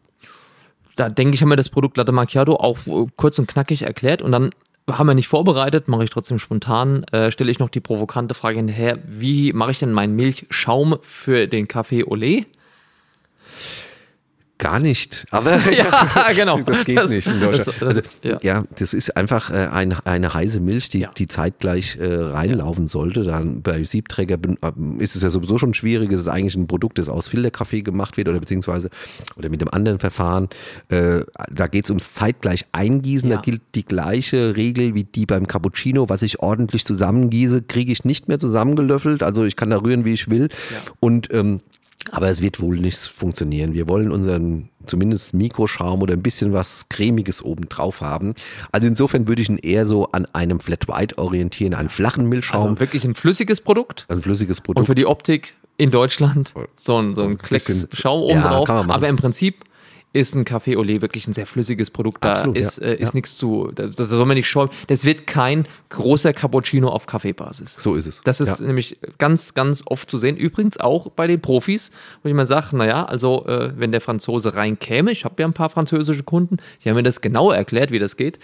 [1.00, 4.22] Da denke ich, haben wir das Produkt Latte Macchiato auch äh, kurz und knackig erklärt
[4.22, 4.52] und dann
[4.90, 8.58] haben wir nicht vorbereitet, mache ich trotzdem spontan, äh, stelle ich noch die provokante Frage
[8.58, 12.46] hinterher, wie mache ich denn meinen Milchschaum für den Kaffee Olé?
[14.60, 15.26] Gar nicht.
[15.30, 16.60] Aber Ja, genau.
[16.62, 17.68] das geht Das- nicht in Deutschland.
[17.68, 18.38] das- das- also, ja.
[18.42, 18.64] ja.
[18.78, 21.12] das ist einfach äh, ein, eine heiße Milch, die, Ja.
[21.16, 23.24] die zeitgleich äh, reinlaufen sollte.
[23.24, 26.12] Dann bei Siebträger ähm, ist es ja sowieso schon schwierig.
[26.12, 28.90] Es ist eigentlich ein Produkt, das aus Filterkaffee gemacht wird oder beziehungsweise
[29.36, 30.50] oder mit dem anderen Verfahren.
[30.90, 31.20] Äh,
[31.52, 33.30] da geht es ums zeitgleich Eingießen.
[33.30, 36.10] Da gilt die gleiche Regel wie die beim Cappuccino.
[36.10, 39.22] Was ich ordentlich zusammengieße, kriege ich nicht mehr zusammengelöffelt.
[39.22, 40.50] Also ich kann da rühren, wie ich will.
[41.00, 41.60] Und ähm,
[42.12, 43.74] aber es wird wohl nicht funktionieren.
[43.74, 48.34] Wir wollen unseren zumindest Mikroschaum oder ein bisschen was Cremiges oben drauf haben.
[48.72, 52.62] Also insofern würde ich ihn eher so an einem Flat White orientieren, einen flachen Milchschaum,
[52.62, 54.88] Also wirklich ein flüssiges Produkt ein flüssiges und Produkt.
[54.88, 58.70] für die Optik in Deutschland so ein, so ein Klecks Schaum oben Ja, drauf.
[58.70, 59.64] Aber im Prinzip
[60.18, 62.24] ist ein Café Olé wirklich ein sehr flüssiges Produkt.
[62.26, 62.62] Da Absolut, ja.
[62.64, 63.16] ist, äh, ist Ja.
[63.16, 64.72] nichts zu, das, das soll man nicht schäumen.
[64.88, 67.76] Das wird kein großer Cappuccino auf Kaffeebasis.
[67.80, 68.22] so ist es.
[68.24, 68.66] Das ist ja.
[68.68, 70.36] nämlich ganz, ganz oft zu sehen.
[70.38, 71.92] Übrigens auch bei den Profis,
[72.24, 75.54] wo ich mal sage, naja, also äh, wenn der Franzose reinkäme, ich habe ja ein
[75.54, 78.40] paar französische Kunden, die haben mir das genau erklärt, wie das geht,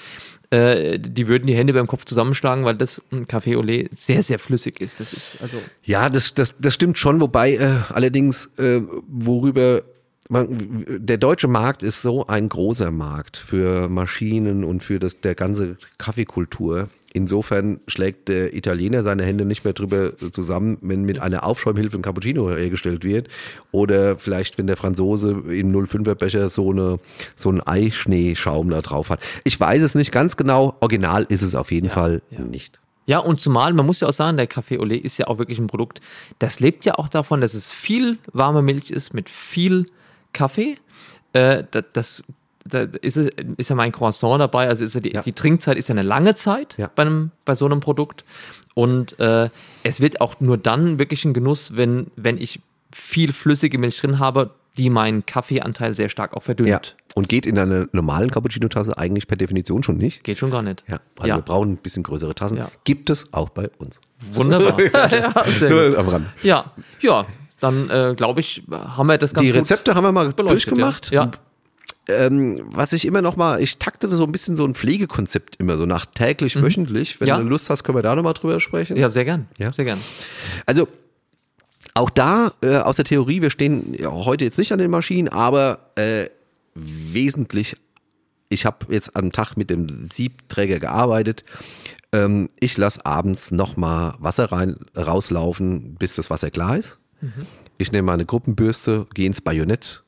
[0.51, 4.37] äh, die würden die Hände beim Kopf zusammenschlagen, weil das ein Café Olé sehr, sehr
[4.37, 4.99] flüssig ist.
[4.99, 9.81] Das ist also Ja, das, das, das stimmt schon, wobei äh, allerdings, äh, worüber
[10.29, 15.35] man, der deutsche Markt ist so ein großer Markt für Maschinen und für das, der
[15.35, 16.89] ganze Kaffeekultur.
[17.15, 22.01] Insofern schlägt der Italiener seine Hände nicht mehr drüber zusammen, wenn mit einer Aufschäumhilfe ein
[22.01, 23.27] Cappuccino hergestellt wird.
[23.71, 26.97] Oder vielleicht, wenn der Franzose im 05er Becher so, eine,
[27.35, 29.19] so einen Eischneeschaum da drauf hat.
[29.43, 30.75] Ich weiß es nicht ganz genau.
[30.79, 32.79] Original ist es auf jeden Fall nicht.
[33.05, 35.59] Ja, und zumal, man muss ja auch sagen, der Café Olé ist ja auch wirklich
[35.59, 35.99] ein Produkt,
[36.39, 39.85] das lebt ja auch davon, dass es viel warme Milch ist mit viel
[40.33, 40.77] Kaffee.
[41.33, 42.23] Äh, das, das
[42.65, 45.21] da ist, ist ja mein Croissant dabei, also ist ja die, Ja.
[45.21, 46.89] die Trinkzeit ist ja eine lange Zeit Ja.
[46.95, 48.23] bei, einem, bei so einem Produkt.
[48.73, 49.49] Und äh,
[49.83, 52.61] es wird auch nur dann wirklich ein Genuss, wenn, wenn ich
[52.93, 56.69] viel flüssige Milch drin habe, die meinen Kaffeeanteil sehr stark auch verdünnt.
[56.69, 56.79] Ja.
[57.15, 60.23] Und geht in einer normalen Cappuccino-Tasse eigentlich per Definition schon nicht.
[60.23, 60.83] Geht schon gar nicht.
[60.87, 61.35] Ja, also Ja.
[61.37, 62.57] wir brauchen ein bisschen größere Tassen.
[62.57, 62.71] Ja.
[62.85, 63.99] Gibt es auch bei uns.
[64.33, 64.79] Wunderbar.
[65.11, 65.89] ja, sehr gut.
[65.91, 66.27] Nur am Rand.
[66.41, 67.27] Ja, ja,
[67.63, 71.11] dann äh, glaube ich, haben wir das ganz Die Rezepte haben wir mal durchgemacht.
[71.11, 71.31] Ja.
[72.09, 75.77] Ähm, was ich immer noch mal, ich takte so ein bisschen so ein Pflegekonzept immer
[75.77, 77.19] so nach täglich, wöchentlich.
[77.21, 77.29] Wenn Mhm.
[77.29, 77.37] Ja.
[77.39, 78.97] du Lust hast, können wir da noch mal drüber sprechen.
[78.97, 79.47] ja, sehr gern.
[79.57, 79.71] Ja.
[79.71, 79.99] Sehr gern.
[80.65, 80.87] Also
[81.93, 85.29] auch da äh, aus der Theorie, wir stehen ja, heute jetzt nicht an den Maschinen,
[85.29, 86.25] aber äh,
[86.75, 87.77] wesentlich,
[88.49, 91.45] ich habe jetzt am Tag mit dem Siebträger gearbeitet.
[92.11, 96.97] Ähm, ich lasse abends nochmal Wasser rein, rauslaufen, bis das Wasser klar ist.
[97.77, 100.03] Ich nehme meine Gruppenbürste, gehe ins Bajonett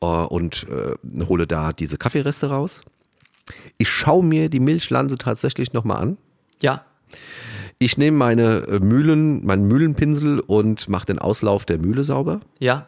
[0.00, 2.82] äh, und äh, hole da diese Kaffeereste raus.
[3.78, 6.18] Ich schaue mir die Milchlanze tatsächlich nochmal an.
[6.62, 6.84] Ja,
[7.78, 12.40] Ich nehme meine äh, Mühlen, meinen Mühlenpinsel und mache den Auslauf der Mühle sauber.
[12.58, 12.86] ja,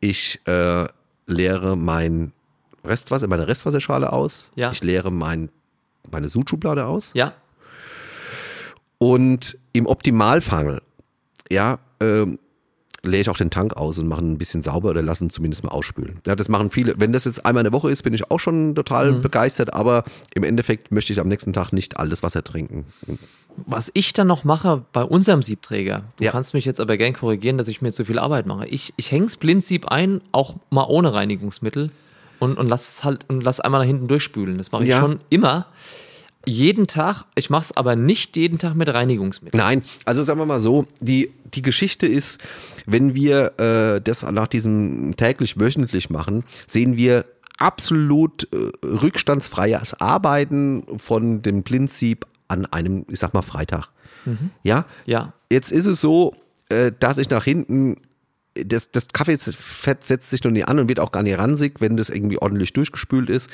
[0.00, 0.86] Ich äh,
[1.26, 2.32] leere mein
[2.84, 4.50] Restwasser, meine Restwasserschale aus.
[4.56, 4.70] Ja.
[4.72, 5.50] Ich leere mein,
[6.10, 7.10] meine Sudschublade aus.
[7.14, 7.34] ja,
[8.98, 10.82] Und im Optimalfall,
[11.52, 12.38] ja, ähm,
[13.04, 15.64] leere ich auch den Tank aus und mache ein bisschen sauber oder lasse ihn zumindest
[15.64, 16.20] mal ausspülen.
[16.24, 16.94] Ja, das machen viele.
[17.00, 20.04] Wenn das jetzt einmal in der Woche ist, bin ich auch schon total begeistert, aber
[20.34, 22.86] im Endeffekt möchte ich am nächsten Tag nicht alles Wasser trinken.
[23.66, 26.30] Was ich dann noch mache bei unserem Siebträger, du Ja.
[26.30, 28.66] kannst mich jetzt aber gern korrigieren, dass ich mir zu viel Arbeit mache.
[28.68, 31.90] Ich, ich hänge das Blindsieb ein, auch mal ohne Reinigungsmittel
[32.38, 34.58] und, und lass es halt und lass einmal nach hinten durchspülen.
[34.58, 35.00] Das mache ich Ja.
[35.00, 35.66] schon immer.
[36.46, 39.58] Jeden Tag, ich mache es aber nicht jeden Tag mit Reinigungsmittel.
[39.58, 42.40] Nein, also sagen wir mal so, die, die Geschichte ist,
[42.86, 47.24] wenn wir äh, das nach diesem täglich wöchentlich machen, sehen wir
[47.58, 53.88] absolut äh, rückstandsfreies Arbeiten von dem Blindsieb an einem, ich sag mal, Freitag.
[54.62, 56.34] Ja, Ja, jetzt ist es so,
[56.68, 57.96] äh, dass ich nach hinten
[58.54, 61.96] das, das Kaffeefett setzt sich noch nie an und wird auch gar nicht ransig, wenn
[61.96, 63.48] das irgendwie ordentlich durchgespült ist.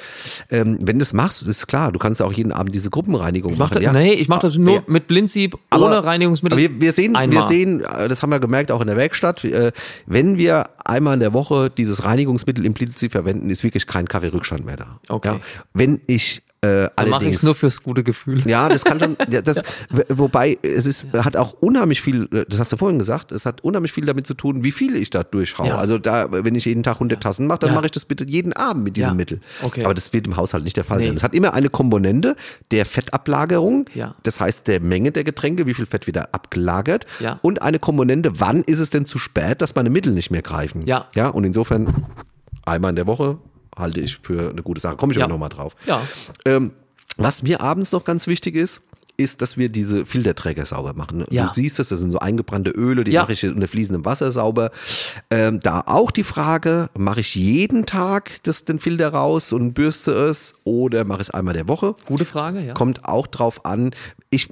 [0.50, 3.74] Ähm, wenn du das machst, ist klar, du kannst auch jeden Abend diese Gruppenreinigung machen.
[3.74, 3.92] das, ja?
[3.92, 4.82] Nee, ich mache das nur Ja.
[4.86, 6.58] mit Blindsieb, Aber- ohne Reinigungsmittel.
[6.58, 9.72] Wir, wir sehen, wir sehen, äh, das haben wir gemerkt auch in der Werkstatt, äh,
[10.06, 14.76] wenn wir einmal in der Woche dieses Reinigungsmittel implizit verwenden, ist wirklich kein Kaffeerückstand mehr
[14.76, 14.98] da.
[15.08, 15.28] Okay.
[15.34, 15.40] Ja?
[15.74, 18.42] Wenn ich äh, Dann mache ich es nur fürs gute Gefühl.
[18.48, 19.62] ja, das kann schon, ja, das,
[20.08, 23.92] wobei es ist, hat auch unheimlich viel, das hast du vorhin gesagt, es hat unheimlich
[23.92, 25.68] viel damit zu tun, wie viel ich da durchhaue.
[25.68, 25.78] Ja.
[25.78, 27.76] Also da, wenn ich jeden Tag 100 Tassen mache, dann Ja.
[27.76, 29.16] mache ich das bitte jeden Abend mit diesem.
[29.16, 29.40] Mittel.
[29.62, 29.84] Okay.
[29.84, 31.06] Aber das wird im Haushalt nicht der Fall Nee.
[31.06, 31.16] sein.
[31.16, 32.36] Es hat immer eine Komponente
[32.70, 34.14] der Fettablagerung, Ja.
[34.22, 37.38] das heißt der Menge der Getränke, wie viel Fett wieder abgelagert Ja.
[37.42, 40.86] und eine Komponente, wann ist es denn zu spät, dass meine Mittel nicht mehr greifen.
[40.86, 41.06] Ja.
[41.14, 42.06] Ja, und insofern
[42.66, 43.38] einmal in der Woche
[43.78, 44.96] halte ich für eine gute Sache.
[44.96, 45.24] Komme ich Ja.
[45.24, 45.76] aber nochmal drauf.
[45.86, 46.02] Ja.
[46.44, 46.72] Ähm,
[47.16, 48.82] was mir abends noch ganz wichtig ist,
[49.20, 51.24] ist, dass wir diese Filterträger sauber machen.
[51.30, 51.48] Ja.
[51.48, 53.22] Du siehst es, das sind so eingebrannte Öle, die Ja.
[53.22, 54.70] mache ich unter fließendem Wasser sauber.
[55.28, 60.12] Ähm, da auch die Frage, mache ich jeden Tag das, den Filter raus und bürste
[60.12, 61.96] es oder mache ich es einmal der Woche?
[62.06, 62.74] Gute Frage, ja.
[62.74, 63.90] Kommt auch drauf an.
[64.30, 64.50] Ich,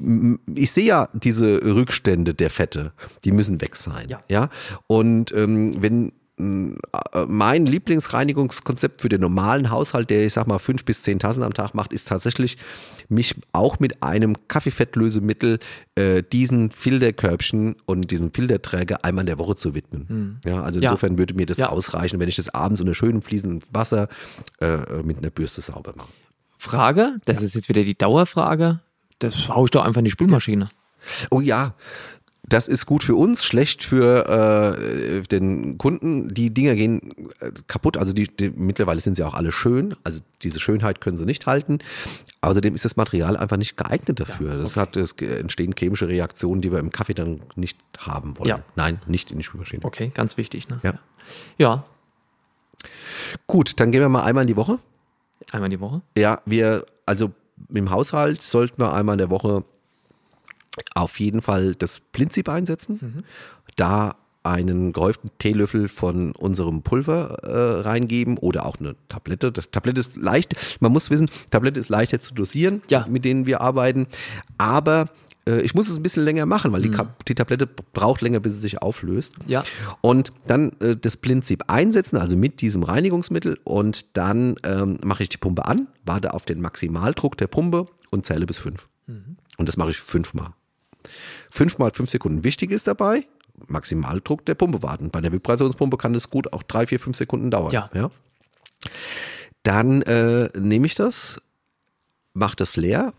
[0.52, 2.90] ich sehe ja diese Rückstände der Fette,
[3.22, 4.08] die müssen weg sein.
[4.08, 4.18] Ja.
[4.28, 4.48] ja?
[4.88, 11.02] Und ähm, wenn mein Lieblingsreinigungskonzept für den normalen Haushalt, der ich sag mal fünf bis
[11.02, 12.58] zehn Tassen am Tag macht, ist tatsächlich
[13.08, 15.58] mich auch mit einem Kaffeefettlösemittel
[15.94, 20.40] äh, diesen Filterkörbchen und diesem Filterträger einmal in der Woche zu widmen.
[20.44, 20.82] Ja, also Hm.
[20.84, 20.90] Ja.
[20.90, 21.70] insofern würde mir das Ja.
[21.70, 24.08] ausreichen, wenn ich das abends unter schönem fließendem Wasser
[24.60, 26.08] äh, mit einer Bürste sauber mache.
[26.58, 28.80] Frage, das ist jetzt wieder die Dauerfrage.
[29.20, 30.68] Das hau ich doch einfach in die Spülmaschine.
[31.30, 31.74] Oh ja,
[32.48, 36.32] das ist gut für uns, schlecht für äh, den Kunden.
[36.32, 37.96] Die Dinger gehen äh, kaputt.
[37.96, 39.96] Also die, die, mittlerweile sind sie auch alle schön.
[40.04, 41.78] Also diese Schönheit können sie nicht halten.
[42.40, 44.56] Außerdem ist das Material einfach nicht geeignet dafür.
[44.56, 48.48] Das hat es entstehen chemische Reaktionen, die wir im Kaffee dann nicht haben wollen.
[48.48, 48.60] Ja.
[48.76, 49.84] Nein, nicht in die Spülmaschine.
[49.84, 50.68] Okay, ganz wichtig.
[50.68, 50.80] Ne?
[50.82, 50.94] Ja.
[51.58, 51.84] ja,
[53.46, 54.78] Gut, dann gehen wir mal einmal in die Woche.
[55.52, 56.02] einmal die Woche.
[56.16, 57.32] Ja, wir, also
[57.72, 59.64] im Haushalt sollten wir einmal in der Woche
[60.94, 63.24] auf jeden Fall das Prinzip einsetzen.
[63.76, 69.50] Da einen gehäuften Teelöffel von unserem Pulver äh, reingeben oder auch eine Tablette.
[69.50, 73.06] Das Tablette ist leicht, man muss wissen, Tablette ist leichter zu dosieren, Ja.
[73.10, 74.06] mit denen wir arbeiten.
[74.56, 75.06] Aber
[75.48, 78.38] äh, ich muss es ein bisschen länger machen, weil die, Kap- die Tablette braucht länger,
[78.38, 79.34] bis sie sich auflöst.
[79.48, 79.64] Ja.
[80.00, 85.28] Und dann äh, das Prinzip einsetzen, also mit diesem Reinigungsmittel und dann ähm, mache ich
[85.28, 88.86] die Pumpe an, warte auf den Maximaldruck der Pumpe und zähle bis fünf.
[89.56, 90.50] Und das mache ich fünfmal.
[91.50, 92.44] Fünfmal fünf Sekunden.
[92.44, 93.24] Wichtig ist dabei,
[93.66, 95.10] Maximaldruck der Pumpe warten.
[95.10, 97.72] Bei der Vibrationspumpe kann das gut auch drei, vier, fünf Sekunden dauern.
[97.72, 98.10] Ja.
[99.62, 101.40] Dann äh, nehme ich das,
[102.34, 103.12] mache das leer,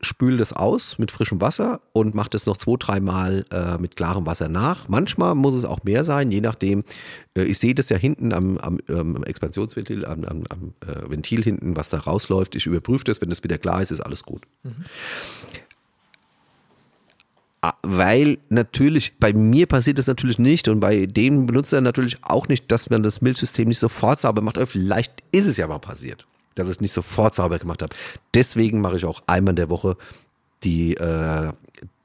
[0.00, 4.26] spüle das aus mit frischem Wasser und mache das noch zwei, dreimal äh, mit klarem
[4.26, 4.88] Wasser nach.
[4.88, 6.84] Manchmal muss es auch mehr sein, je nachdem.
[7.36, 11.42] Äh, ich sehe das ja hinten am, am ähm, Expansionsventil, am, am, am äh, Ventil
[11.42, 12.54] hinten, was da rausläuft.
[12.54, 14.42] Ich überprüfe das, wenn das wieder klar ist, ist alles gut.
[14.64, 14.68] Ah,
[17.82, 22.70] Weil natürlich, bei mir passiert das natürlich nicht und bei den Benutzern natürlich auch nicht,
[22.70, 24.56] dass man das Milchsystem nicht sofort sauber macht.
[24.56, 27.94] Aber vielleicht ist es ja mal passiert, dass ich es nicht sofort sauber gemacht habe.
[28.34, 29.96] Deswegen mache ich auch einmal in der Woche
[30.64, 31.52] die, äh,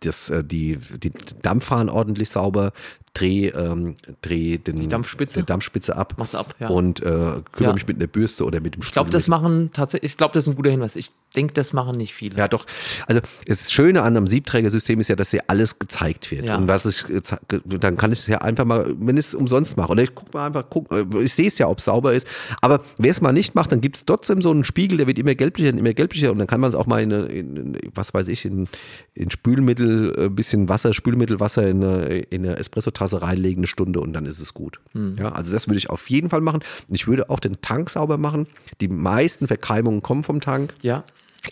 [0.02, 2.74] das, äh, die, die Dampfhahn ordentlich sauber,
[3.20, 5.40] dreh, ähm, dreh den, Dampfspitze?
[5.40, 6.70] die Dampfspitze ab Machst du ab, ja.
[6.70, 7.74] und äh, kümmere Ja.
[7.74, 10.46] mich mit einer Bürste oder mit dem Ich glaube, das machen tatsächlich, ich glaube, das
[10.46, 10.96] ist ein guter Hinweis.
[10.96, 12.38] Ich denke, das machen nicht viele.
[12.38, 12.66] Ja, doch.
[13.08, 16.46] Also das Schöne an einem Siebträgersystem ist ja, dass hier alles gezeigt wird.
[16.46, 16.58] Ja.
[16.58, 17.08] Und das ist,
[17.48, 19.92] dann kann ich es ja einfach mal, wenn ich es umsonst mache.
[19.92, 20.88] Oder ich guck mal einfach, guck,
[21.22, 22.28] ich sehe es ja, ob es sauber ist.
[22.62, 25.20] Aber wer es mal nicht macht, dann gibt es trotzdem so einen Spiegel, der wird
[25.20, 26.32] immer gelblicher und immer gelblicher.
[26.32, 28.68] Und dann kann man es auch mal in, in, in, was weiß ich, in,
[29.14, 34.14] in Spülmittel, ein bisschen Wasser, Spülmittelwasser in eine, in eine Espressotasse reinlegen, eine Stunde und
[34.14, 34.80] dann ist es gut.
[35.18, 36.62] Ja, also das würde ich auf jeden Fall machen.
[36.88, 38.48] Und ich würde auch den Tank sauber machen.
[38.82, 41.04] Die meisten Verkeimungen kommen vom Tank Ja.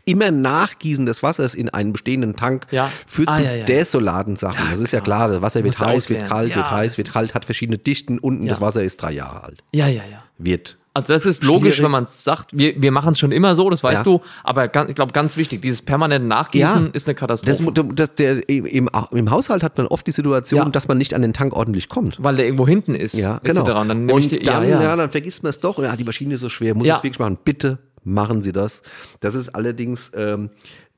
[0.05, 2.91] immer Nachgießen des Wassers in einen bestehenden Tank Ja.
[3.05, 3.65] führt Ah, zu ja, ja.
[3.65, 4.69] desolaten Sachen.
[4.69, 5.19] Das ist ja klar.
[5.27, 8.19] klar, das Wasser wird heiß, wird kalt, wird heiß, wird kalt, hat verschiedene Dichten.
[8.19, 9.63] Unten das Wasser ist drei Jahre alt.
[9.73, 10.23] Ja, ja, ja.
[10.37, 10.77] Wird.
[10.97, 11.83] Also das ist logisch, Schwierig.
[11.85, 12.57] wenn man es sagt.
[12.57, 14.03] Wir, wir machen es schon immer so, das weißt Ja.
[14.03, 14.21] du.
[14.43, 16.89] Aber ganz, ich glaube, ganz wichtig, dieses permanente Nachgießen Ja.
[16.93, 17.83] ist eine Das, Katastrophe.
[17.93, 20.69] das, der, im, Im Haushalt hat man oft die Situation, Ja.
[20.69, 22.17] dass man nicht an den Tank ordentlich kommt.
[22.19, 23.13] weil der irgendwo hinten ist.
[23.13, 23.59] Ja, etc.
[23.63, 23.81] genau.
[23.81, 25.77] Und dann, und ich dann, ja, dann vergisst man es doch.
[25.79, 26.97] Ja, die Maschine ist so schwer, muss Ja.
[26.97, 27.37] es wirklich machen.
[27.43, 28.81] Bitte machen Sie das.
[29.19, 30.49] Das ist allerdings ähm,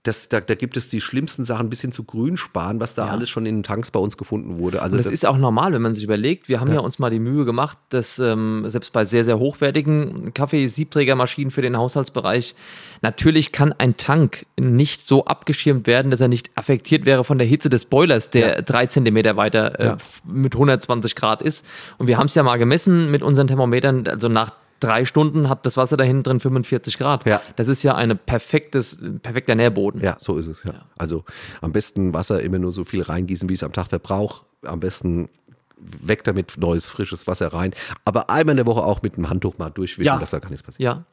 [0.04, 3.12] Das, da, da gibt es die schlimmsten Sachen bis hin zu Grünsparen, was da Ja.
[3.12, 4.82] alles schon in den Tanks bei uns gefunden wurde.
[4.82, 6.48] Also Und das, ist auch normal, wenn man sich überlegt.
[6.48, 10.34] Wir haben ja, uns mal die Mühe gemacht, dass ähm, selbst bei sehr, sehr hochwertigen
[10.34, 12.56] Kaffee-Siebträgermaschinen für den Haushaltsbereich,
[13.02, 17.48] natürlich kann ein Tank nicht so abgeschirmt werden, dass er nicht affektiert wäre von der
[17.48, 19.98] Hitze des Boilers, der drei Zentimeter weiter äh, Ja.
[20.26, 21.66] mit 120 Grad ist.
[21.98, 25.66] Und wir haben es ja mal gemessen mit unseren Thermometern, also nach drei Stunden hat
[25.66, 27.26] das Wasser da hinten drin 45 Grad.
[27.26, 27.42] Ja.
[27.56, 30.02] Das ist ja ein perfektes, perfekter Nährboden.
[30.02, 30.64] Ja, so ist es.
[30.64, 30.86] Ja.
[30.98, 31.24] Also
[31.62, 34.46] am besten Wasser immer nur so viel reingießen, wie es am Tag verbraucht.
[34.64, 35.30] Am besten
[35.78, 37.74] weg damit, neues, frisches Wasser rein.
[38.06, 40.18] Aber einmal in der Woche auch mit einem Handtuch mal durchwischen, Ja.
[40.20, 40.84] dass da gar nichts passiert.
[40.86, 41.04] Ja,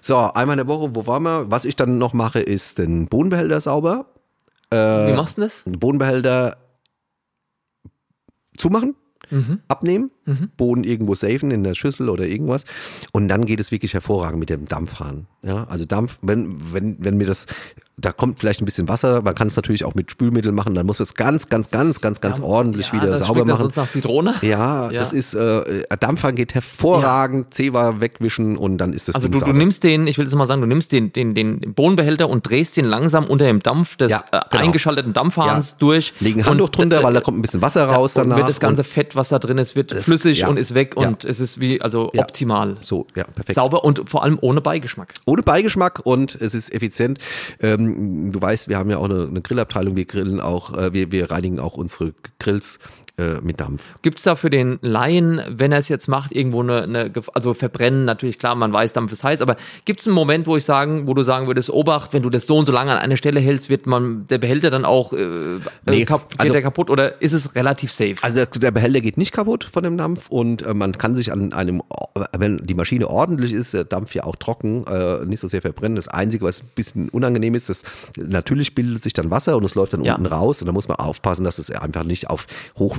[0.00, 1.50] So, einmal in der Woche, wo waren wir?
[1.50, 4.06] Was ich dann noch mache, ist den Bodenbehälter sauber.
[4.70, 5.64] wie machst du das?
[5.64, 6.56] Den Bodenbehälter
[8.56, 8.94] zumachen,
[9.68, 10.10] abnehmen,
[10.56, 12.64] Boden irgendwo safen in der Schüssel oder irgendwas.
[13.12, 15.26] Und dann geht es wirklich hervorragend mit dem Dampfhahn.
[15.42, 17.46] Ja, also Dampf, wenn, wenn, wenn mir das,
[17.96, 20.84] da kommt vielleicht ein bisschen Wasser, man kann es natürlich auch mit Spülmittel machen, dann
[20.84, 23.58] muss man es ganz, ganz, ganz, ganz, ganz ordentlich ja, wieder das sauber das machen.
[23.62, 24.34] sonst nach Zitrone.
[24.42, 24.98] Ja, Ja.
[24.98, 29.46] das ist, äh, Dampfhahn geht hervorragend, Zewa wegwischen und dann ist das Also Ding du,
[29.46, 32.48] du nimmst den, ich will jetzt mal sagen, du nimmst den, den, den Bodenbehälter und
[32.48, 34.62] drehst den langsam unter dem Dampf des Ja, äh, genau.
[34.64, 35.76] eingeschalteten Dampfhahns Ja.
[35.78, 36.12] durch.
[36.20, 38.36] Legen Handtuch drunter, äh, weil da kommt ein bisschen Wasser raus danach.
[38.36, 40.48] wird das ganze Fett, was da drin ist, wird Das- flüssig ja.
[40.48, 41.06] und ist weg Ja.
[41.08, 42.22] und es ist wie, also Ja.
[42.22, 42.76] optimal.
[42.82, 43.54] so, ja, perfekt.
[43.54, 45.14] Sauber und vor allem ohne Beigeschmack.
[45.26, 47.18] Ohne Beigeschmack und es ist effizient.
[47.60, 47.83] Ähm,
[48.32, 51.30] du weißt, wir haben ja auch eine, eine Grillabteilung, wir grillen auch, äh, wir, wir
[51.30, 52.78] reinigen auch unsere Grills
[53.16, 53.94] äh, mit Dampf.
[54.02, 57.54] Gibt es da für den Laien, wenn er es jetzt macht, irgendwo eine, eine also
[57.54, 60.64] verbrennen, natürlich klar, man weiß, Dampf ist heiß, aber gibt es einen Moment, wo ich
[60.64, 63.16] sagen, wo du sagen würdest, Obacht, wenn du das so und so lange an einer
[63.16, 66.62] Stelle hältst, wird man der Behälter dann auch äh, Nee, äh, kap geht also- der
[66.62, 68.16] kaputt oder ist es relativ safe?
[68.22, 71.52] Also der Behälter geht nicht kaputt von dem Dampf und äh, man kann sich an
[71.52, 71.82] einem,
[72.36, 75.94] wenn die Maschine ordentlich ist, der Dampf ja auch trocken, äh, nicht so sehr verbrennen.
[75.96, 77.84] Das Einzige, was ein bisschen unangenehm ist, das
[78.16, 80.14] natürlich bildet sich dann Wasser und es läuft dann Ja.
[80.16, 82.46] unten raus und da muss man aufpassen, dass es einfach nicht auf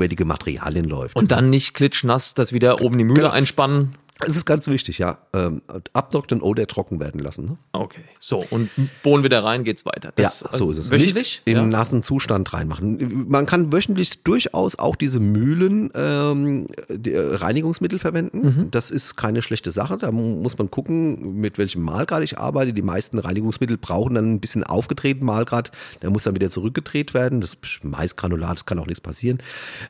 [0.05, 1.15] hochwertige Materialien läuft.
[1.15, 3.31] Und dann nicht klitschnass, das wieder oben die Mühle Genau.
[3.33, 3.95] einspannen.
[4.19, 5.17] Das ist ganz wichtig, ja.
[5.33, 7.45] Ähm, abtrocknen oder trocken werden lassen.
[7.45, 7.57] Ne?
[7.73, 7.99] Okay.
[8.21, 8.69] So, und
[9.03, 10.13] Bohnen wieder rein, geht's weiter.
[10.15, 10.89] Das, ja, so ist es.
[10.89, 11.15] Wöchentlich?
[11.15, 11.63] Nicht im ja.
[11.65, 13.27] nassen Zustand reinmachen.
[13.27, 18.41] Man kann wöchentlich durchaus auch diese Mühlen ähm, die, äh, Reinigungsmittel verwenden.
[18.41, 18.71] Mhm.
[18.71, 19.97] Das ist keine schlechte Sache.
[19.97, 22.71] Da mu- muss man gucken, mit welchem Mahlgrad ich arbeite.
[22.71, 25.71] Die meisten Reinigungsmittel brauchen dann ein bisschen aufgedrehten Mahlgrad.
[26.01, 27.41] Der muss dann wieder zurückgedreht werden.
[27.41, 29.39] Das ist Maisgranulat, das kann auch nichts passieren.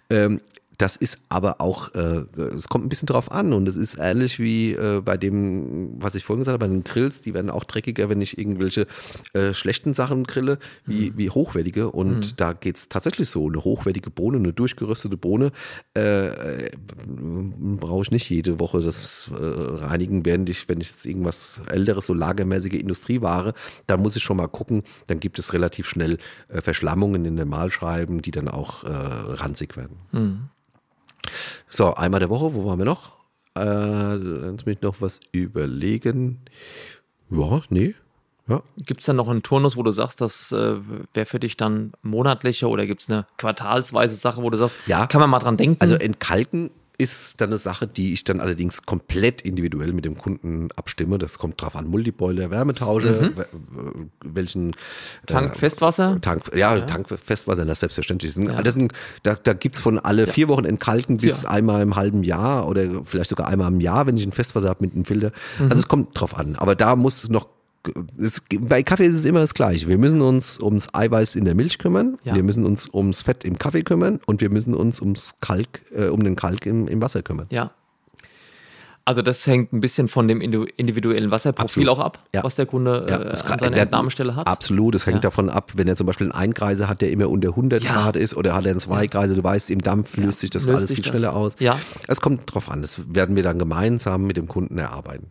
[0.09, 0.41] Ähm,
[0.77, 4.39] das ist aber auch, äh, es kommt ein bisschen drauf an und es ist ähnlich
[4.39, 7.63] wie äh, bei dem, was ich vorhin gesagt habe, bei den Grills, die werden auch
[7.63, 8.87] dreckiger, wenn ich irgendwelche
[9.33, 14.37] äh, schlechten Sachen grille, wie, wie hochwertige und da geht's tatsächlich so, eine hochwertige Bohne,
[14.37, 15.51] eine durchgeröstete Bohne,
[15.95, 16.27] äh,
[16.65, 16.71] äh,
[17.07, 18.81] brauche ich nicht jede Woche.
[18.81, 23.53] Das äh, reinigen, während ich, wenn ich jetzt irgendwas älteres, so lagermäßige Industrieware,
[23.87, 27.47] dann muss ich schon mal gucken, dann gibt es relativ schnell äh, Verschlammungen in den
[27.47, 29.97] Mahlscheiben, die dann auch äh, ranzig werden.
[31.69, 33.13] So, einmal der Woche, wo waren wir noch?
[33.57, 36.39] Äh, lass mich noch was überlegen.
[37.29, 37.95] Ja, nee.
[38.47, 38.61] Ja.
[38.77, 40.75] Gibt es dann noch einen Turnus, wo du sagst, das äh,
[41.13, 45.07] wäre für dich dann monatliche oder gibt es eine quartalsweise Sache, wo du sagst, Ja.
[45.07, 45.77] kann man mal dran denken?
[45.81, 50.69] Also entkalken ist dann eine Sache, die ich dann allerdings komplett individuell mit dem Kunden
[50.75, 51.17] abstimme.
[51.17, 54.75] Das kommt drauf an, Multiboiler, Wärmetausche, w- w- welchen
[55.27, 56.19] Tank Festwasser?
[56.21, 58.33] Tank, ja, Tank Festwasser, das ist selbstverständlich.
[58.33, 61.49] Sind, das sind, da da gibt's von alle vier Wochen entkalken bis Ja.
[61.49, 64.83] einmal im halben Jahr oder vielleicht sogar einmal im Jahr, wenn ich ein Festwasser habe
[64.85, 65.31] mit einem Filter.
[65.59, 65.65] Mhm.
[65.65, 66.55] Also es kommt drauf an.
[66.55, 67.47] Aber da muss noch
[68.19, 69.87] es, bei Kaffee ist es immer das Gleiche.
[69.87, 72.35] Wir müssen uns ums Eiweiß in der Milch kümmern, Ja.
[72.35, 76.05] wir müssen uns ums Fett im Kaffee kümmern und wir müssen uns ums Kalk, äh,
[76.07, 77.47] um den Kalk im, im Wasser kümmern.
[77.49, 77.71] Ja.
[79.07, 81.89] Also das hängt ein bisschen von dem individuellen Wasserprofil Absolut.
[81.89, 82.43] auch ab, Ja.
[82.43, 84.47] was der Kunde Ja, äh, das an seiner der- Entnahmestelle hat.
[84.47, 85.21] Absolut, es hängt Ja.
[85.21, 87.91] davon ab, wenn er zum Beispiel einen Einkreise hat, der immer unter 100 Ja.
[87.93, 90.79] Grad ist oder hat er einen Zweikreise, du weißt, im Dampf löst sich das löst
[90.79, 91.11] alles viel das.
[91.11, 91.55] schneller aus.
[91.59, 91.77] Ja.
[92.07, 95.27] Es kommt drauf an, das werden wir dann gemeinsam mit dem Kunden erarbeiten.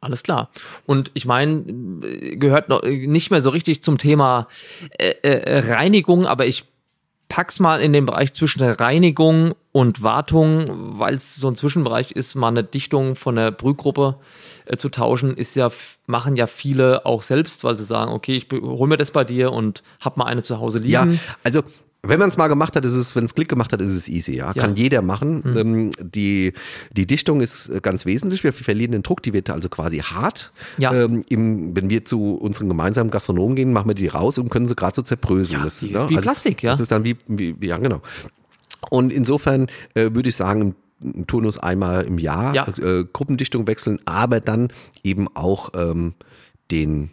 [0.00, 0.50] Alles klar.
[0.86, 1.64] Und ich meine,
[2.02, 4.46] äh, gehört noch äh, nicht mehr so richtig zum Thema
[4.98, 6.64] äh, äh, Reinigung, aber ich
[7.28, 12.34] pack's mal in den Bereich zwischen Reinigung und Wartung, weil es so ein Zwischenbereich ist,
[12.34, 14.16] mal eine Dichtung von der Brühgruppe
[14.66, 15.70] äh, zu tauschen, ist ja,
[16.06, 19.52] machen ja viele auch selbst, weil sie sagen, okay, ich hol mir das bei dir
[19.52, 20.92] und hab mal eine zu Hause liegen.
[20.92, 21.08] Ja,
[21.44, 21.62] also
[22.02, 24.08] wenn man es mal gemacht hat, ist es, wenn es Klick gemacht hat, ist es
[24.08, 24.52] easy, ja.
[24.54, 24.62] Ja.
[24.62, 25.42] Kann jeder machen.
[25.56, 26.54] Ähm, die,
[26.92, 28.42] die Dichtung ist äh, ganz wesentlich.
[28.42, 30.52] Wir verlieren den Druck, die wird also quasi hart.
[30.78, 30.94] Ja.
[30.94, 34.66] Ähm, im, wenn wir zu unseren gemeinsamen Gastronomen gehen, machen wir die raus und können
[34.66, 35.58] sie gerade so zerbröseln.
[35.58, 36.70] Ja, Das, die ist wie Plastik, ja.
[36.70, 38.00] Das ist dann wie, wie, ja genau.
[38.88, 42.66] Und insofern äh, würde ich sagen, ein Turnus einmal im Jahr, Ja.
[42.82, 44.68] äh, Gruppendichtung wechseln, aber dann
[45.02, 46.14] eben auch ähm,
[46.70, 47.10] den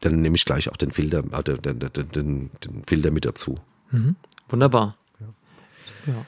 [0.00, 3.56] dann nehme ich gleich auch den Filter, äh, den, den, den, den Filter mit dazu.
[4.48, 4.96] Wunderbar.
[6.06, 6.24] Ja.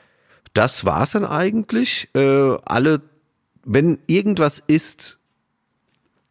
[0.55, 2.09] Das war's dann eigentlich.
[2.15, 3.01] Äh, alle,
[3.65, 5.20] wenn irgendwas ist,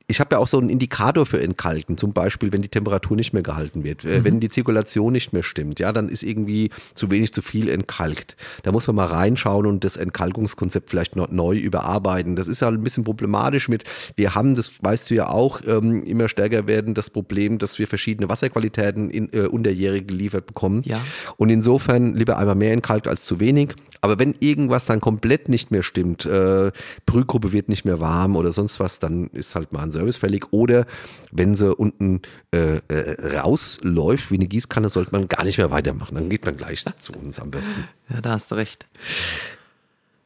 [0.09, 3.31] ich habe ja auch so einen Indikator für Entkalken, zum Beispiel, wenn die Temperatur nicht
[3.31, 7.11] mehr gehalten wird, äh, wenn die Zirkulation nicht mehr stimmt, ja, dann ist irgendwie zu
[7.11, 8.35] wenig, zu viel entkalkt.
[8.63, 12.35] Da muss man mal reinschauen und das Entkalkungskonzept vielleicht noch neu überarbeiten.
[12.35, 13.83] Das ist ja ein bisschen problematisch mit,
[14.15, 17.87] wir haben, das weißt du ja auch, ähm, immer stärker werden das Problem, dass wir
[17.87, 20.81] verschiedene Wasserqualitäten in, äh, unterjährig geliefert bekommen.
[20.85, 20.99] Ja.
[21.37, 23.75] Und insofern lieber einmal mehr entkalkt als zu wenig.
[24.01, 26.71] Aber wenn irgendwas dann komplett nicht mehr stimmt, äh,
[27.05, 30.51] Brühgruppe wird nicht mehr warm oder sonst was, dann ist halt mal ein Service fällig.
[30.51, 30.85] Oder
[31.31, 32.21] wenn sie unten
[32.51, 36.15] äh, äh, rausläuft wie eine Gießkanne, sollte man gar nicht mehr weitermachen.
[36.15, 37.87] Dann geht man gleich zu uns am besten.
[38.09, 38.85] Ja, da hast du recht.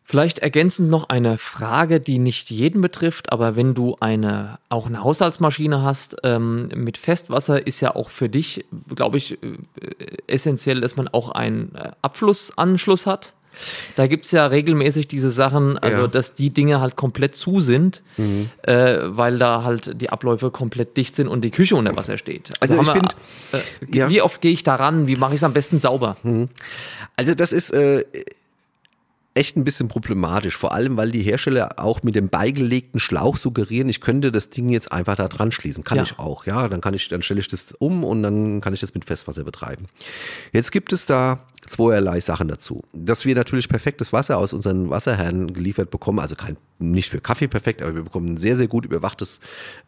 [0.06, 5.04] Vielleicht ergänzend noch eine Frage, die nicht jeden betrifft, aber wenn du eine auch eine
[5.04, 9.58] Haushaltsmaschine hast ähm, mit Festwasser, ist ja auch für dich, glaube ich, äh,
[10.28, 13.34] essentiell, dass man auch einen äh, Abflussanschluss hat.
[13.96, 16.08] Da gibt es ja regelmäßig diese Sachen, also Ja.
[16.08, 18.02] dass die Dinge halt komplett zu sind,
[18.64, 22.52] äh, weil da halt die Abläufe komplett dicht sind und die Küche unter Wasser steht.
[22.60, 23.16] Also ich haben wir- find,
[23.92, 24.10] äh, ja.
[24.10, 25.08] wie oft gehe ich daran?
[25.08, 26.18] Wie mache ich es am besten sauber?
[27.16, 28.04] Also das ist äh,
[29.36, 33.90] echt ein bisschen problematisch, vor allem weil die Hersteller auch mit dem beigelegten Schlauch suggerieren,
[33.90, 35.84] ich könnte das Ding jetzt einfach da dran schließen.
[35.84, 36.04] Kann Ja.
[36.04, 36.68] ich auch, ja.
[36.68, 39.44] Dann kann ich, dann stelle ich das um und dann kann ich das mit Festwasser
[39.44, 39.86] betreiben.
[40.52, 42.84] Jetzt gibt es da zweierlei Sachen dazu.
[42.94, 47.48] Dass wir natürlich perfektes Wasser aus unseren Wasserhähnen geliefert bekommen, also kein, nicht für Kaffee
[47.48, 49.40] perfekt, aber wir bekommen ein sehr, sehr gut überwachtes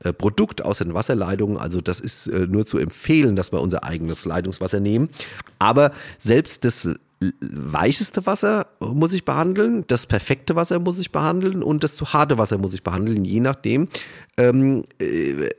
[0.04, 1.58] äh, Produkt aus den Wasserleitungen.
[1.58, 5.10] Also das ist äh, nur zu empfehlen, dass wir unser eigenes Leitungswasser nehmen.
[5.60, 6.88] Aber selbst das
[7.20, 12.38] weicheste Wasser muss ich behandeln, das perfekte Wasser muss ich behandeln und das zu harte
[12.38, 13.88] Wasser muss ich behandeln, je nachdem,
[14.38, 15.50] ähm, äh,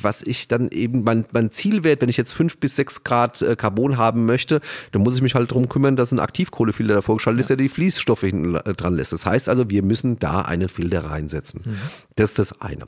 [0.00, 3.56] was ich dann eben, mein, mein Zielwert, wenn ich jetzt fünf bis sechs Grad äh,
[3.56, 4.60] Carbon haben möchte,
[4.92, 7.68] dann muss ich mich halt darum kümmern, dass ein Aktivkohlefilter davor geschaltet ist, der die
[7.68, 9.12] Fließstoffe hinten dran lässt.
[9.12, 11.78] Das heißt also, wir müssen da einen Filter reinsetzen.
[12.16, 12.86] Das ist das eine.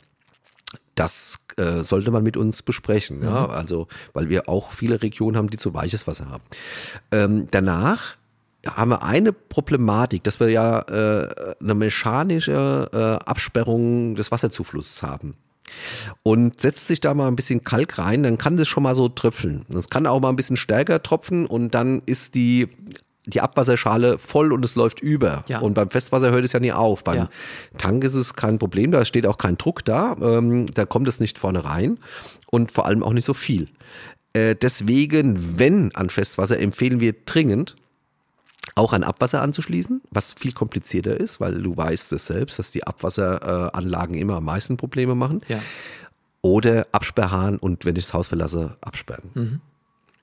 [0.94, 5.50] Das äh, sollte man mit uns besprechen, ja, also weil wir auch viele Regionen haben,
[5.50, 6.44] die zu weiches Wasser haben.
[7.12, 8.16] Ähm, danach
[8.66, 15.36] haben wir eine Problematik, dass wir ja äh, eine mechanische äh, Absperrung des Wasserzuflusses haben.
[16.22, 19.08] Und setzt sich da mal ein bisschen Kalk rein, dann kann das schon mal so
[19.08, 19.66] tröpfeln.
[19.68, 22.68] Das kann auch mal ein bisschen stärker tropfen und dann ist die,
[23.28, 25.44] die Abwasserschale voll und es läuft über.
[25.48, 25.60] Ja.
[25.60, 27.04] Und beim Festwasser hört es ja nie auf.
[27.04, 27.30] Beim Ja.
[27.76, 31.20] Tank ist es kein Problem, da steht auch kein Druck da, ähm, da kommt es
[31.20, 31.98] nicht vorne rein
[32.50, 33.68] und vor allem auch nicht so viel.
[34.32, 37.76] Äh, deswegen, wenn an Festwasser, empfehlen wir dringend,
[38.74, 42.86] auch an Abwasser anzuschließen, was viel komplizierter ist, weil du weißt es selbst, dass die
[42.86, 45.40] Abwasseranlagen immer am meisten Probleme machen.
[45.48, 45.60] Ja.
[46.42, 49.60] Oder Absperrhahn und wenn ich das Haus verlasse, absperren.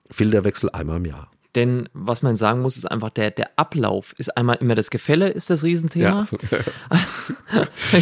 [0.10, 1.30] Filterwechsel einmal im Jahr.
[1.56, 5.30] Denn was man sagen muss, ist einfach, der, der Ablauf ist einmal immer das Gefälle,
[5.30, 6.28] ist das Riesenthema.
[6.30, 6.36] Ja,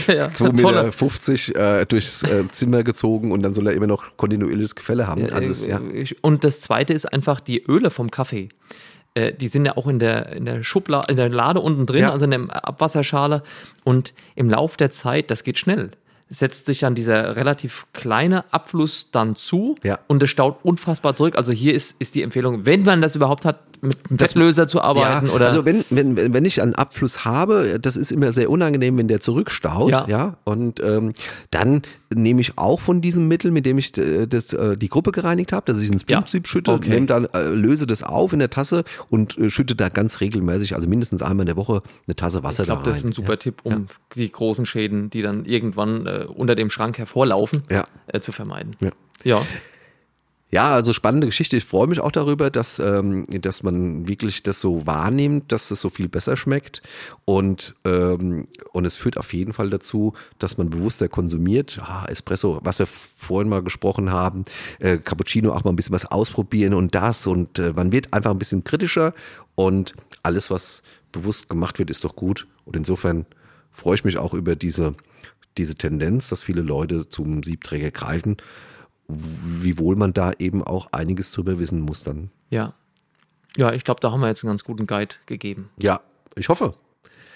[0.14, 0.28] ja.
[0.28, 5.08] 2,50 Meter äh, durchs äh, Zimmer gezogen und dann soll er immer noch kontinuierliches Gefälle
[5.08, 5.30] haben.
[5.32, 5.80] Also es, ja.
[5.94, 8.50] Ich- Und das zweite ist einfach die Öle vom Kaffee.
[9.16, 12.02] Äh, Die sind ja auch in der, in der Schublade, in der Lade unten drin,
[12.02, 12.12] Ja.
[12.12, 13.44] also in der Abwasserschale.
[13.84, 15.92] Und im Lauf der Zeit, das geht schnell,
[16.34, 20.00] setzt sich dann dieser relativ kleine Abfluss dann zu Ja.
[20.08, 21.36] und es staut unfassbar zurück.
[21.36, 24.82] Also hier ist, ist die Empfehlung, wenn man das überhaupt hat, mit einem Fettlöser zu
[24.82, 28.50] arbeiten Ja, oder also wenn, wenn, wenn ich einen Abfluss habe, das ist immer sehr
[28.50, 30.08] unangenehm, wenn der zurückstaut, Ja.
[30.08, 31.14] ja, und ähm,
[31.52, 31.82] dann
[32.16, 35.52] nehme ich auch von diesem Mittel, mit dem ich äh, das, äh, die Gruppe gereinigt
[35.52, 36.20] habe, dass ich ins Ja.
[36.20, 36.90] Prinzip schütte, Okay.
[36.90, 40.88] nehme dann, äh, löse das auf in der Tasse und schütte da ganz regelmäßig, also
[40.88, 42.94] mindestens einmal in der Woche, eine Tasse Wasser Ich glaube, da rein.
[42.94, 46.70] das ist ein super Tipp, um die großen Schäden, die dann irgendwann äh, unter dem
[46.70, 47.84] Schrank hervorlaufen, Ja.
[48.08, 48.76] äh, zu vermeiden.
[49.24, 49.42] Ja.
[50.54, 50.70] Ja.
[50.70, 51.58] Also spannende Geschichte.
[51.58, 55.82] Ich freue mich auch darüber, dass, ähm, dass man wirklich das so wahrnimmt, dass es
[55.82, 56.84] so viel besser schmeckt.
[57.26, 61.80] Und, ähm, und es führt auf jeden Fall dazu, dass man bewusster konsumiert.
[61.82, 64.46] Ah, Espresso, was wir vorhin mal gesprochen haben,
[64.78, 67.26] äh, Cappuccino auch mal ein bisschen was ausprobieren und das.
[67.26, 69.16] Und äh, man wird einfach ein bisschen kritischer.
[69.56, 72.46] Und alles, was bewusst gemacht wird, ist doch gut.
[72.66, 73.26] Und insofern
[73.72, 74.94] freue ich mich auch über diese,
[75.58, 78.38] diese Tendenz, dass viele Leute zum Siebträger greifen
[79.08, 82.32] wiewohl man da eben auch einiges drüber wissen muss dann.
[82.50, 82.74] Ja.
[83.58, 85.70] Ja, ich glaube, da haben wir jetzt einen ganz guten Guide gegeben.
[85.82, 86.02] Ja,
[86.36, 86.74] ich hoffe.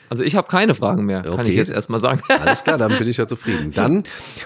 [0.09, 1.49] Also ich habe keine Fragen mehr, kann Okay.
[1.49, 2.21] ich jetzt erstmal sagen.
[2.29, 3.71] Alles klar, dann bin ich ja zufrieden.
[3.71, 4.03] Dann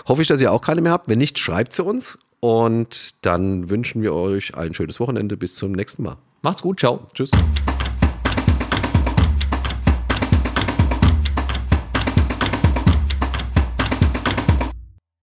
[0.07, 1.07] hoffe ich, dass ihr auch keine mehr habt.
[1.07, 2.17] Wenn nicht, schreibt sie uns.
[2.39, 5.37] Und dann wünschen wir euch ein schönes Wochenende.
[5.37, 6.17] Bis zum nächsten Mal.
[6.41, 7.05] Macht's gut, ciao.
[7.13, 7.29] Tschüss.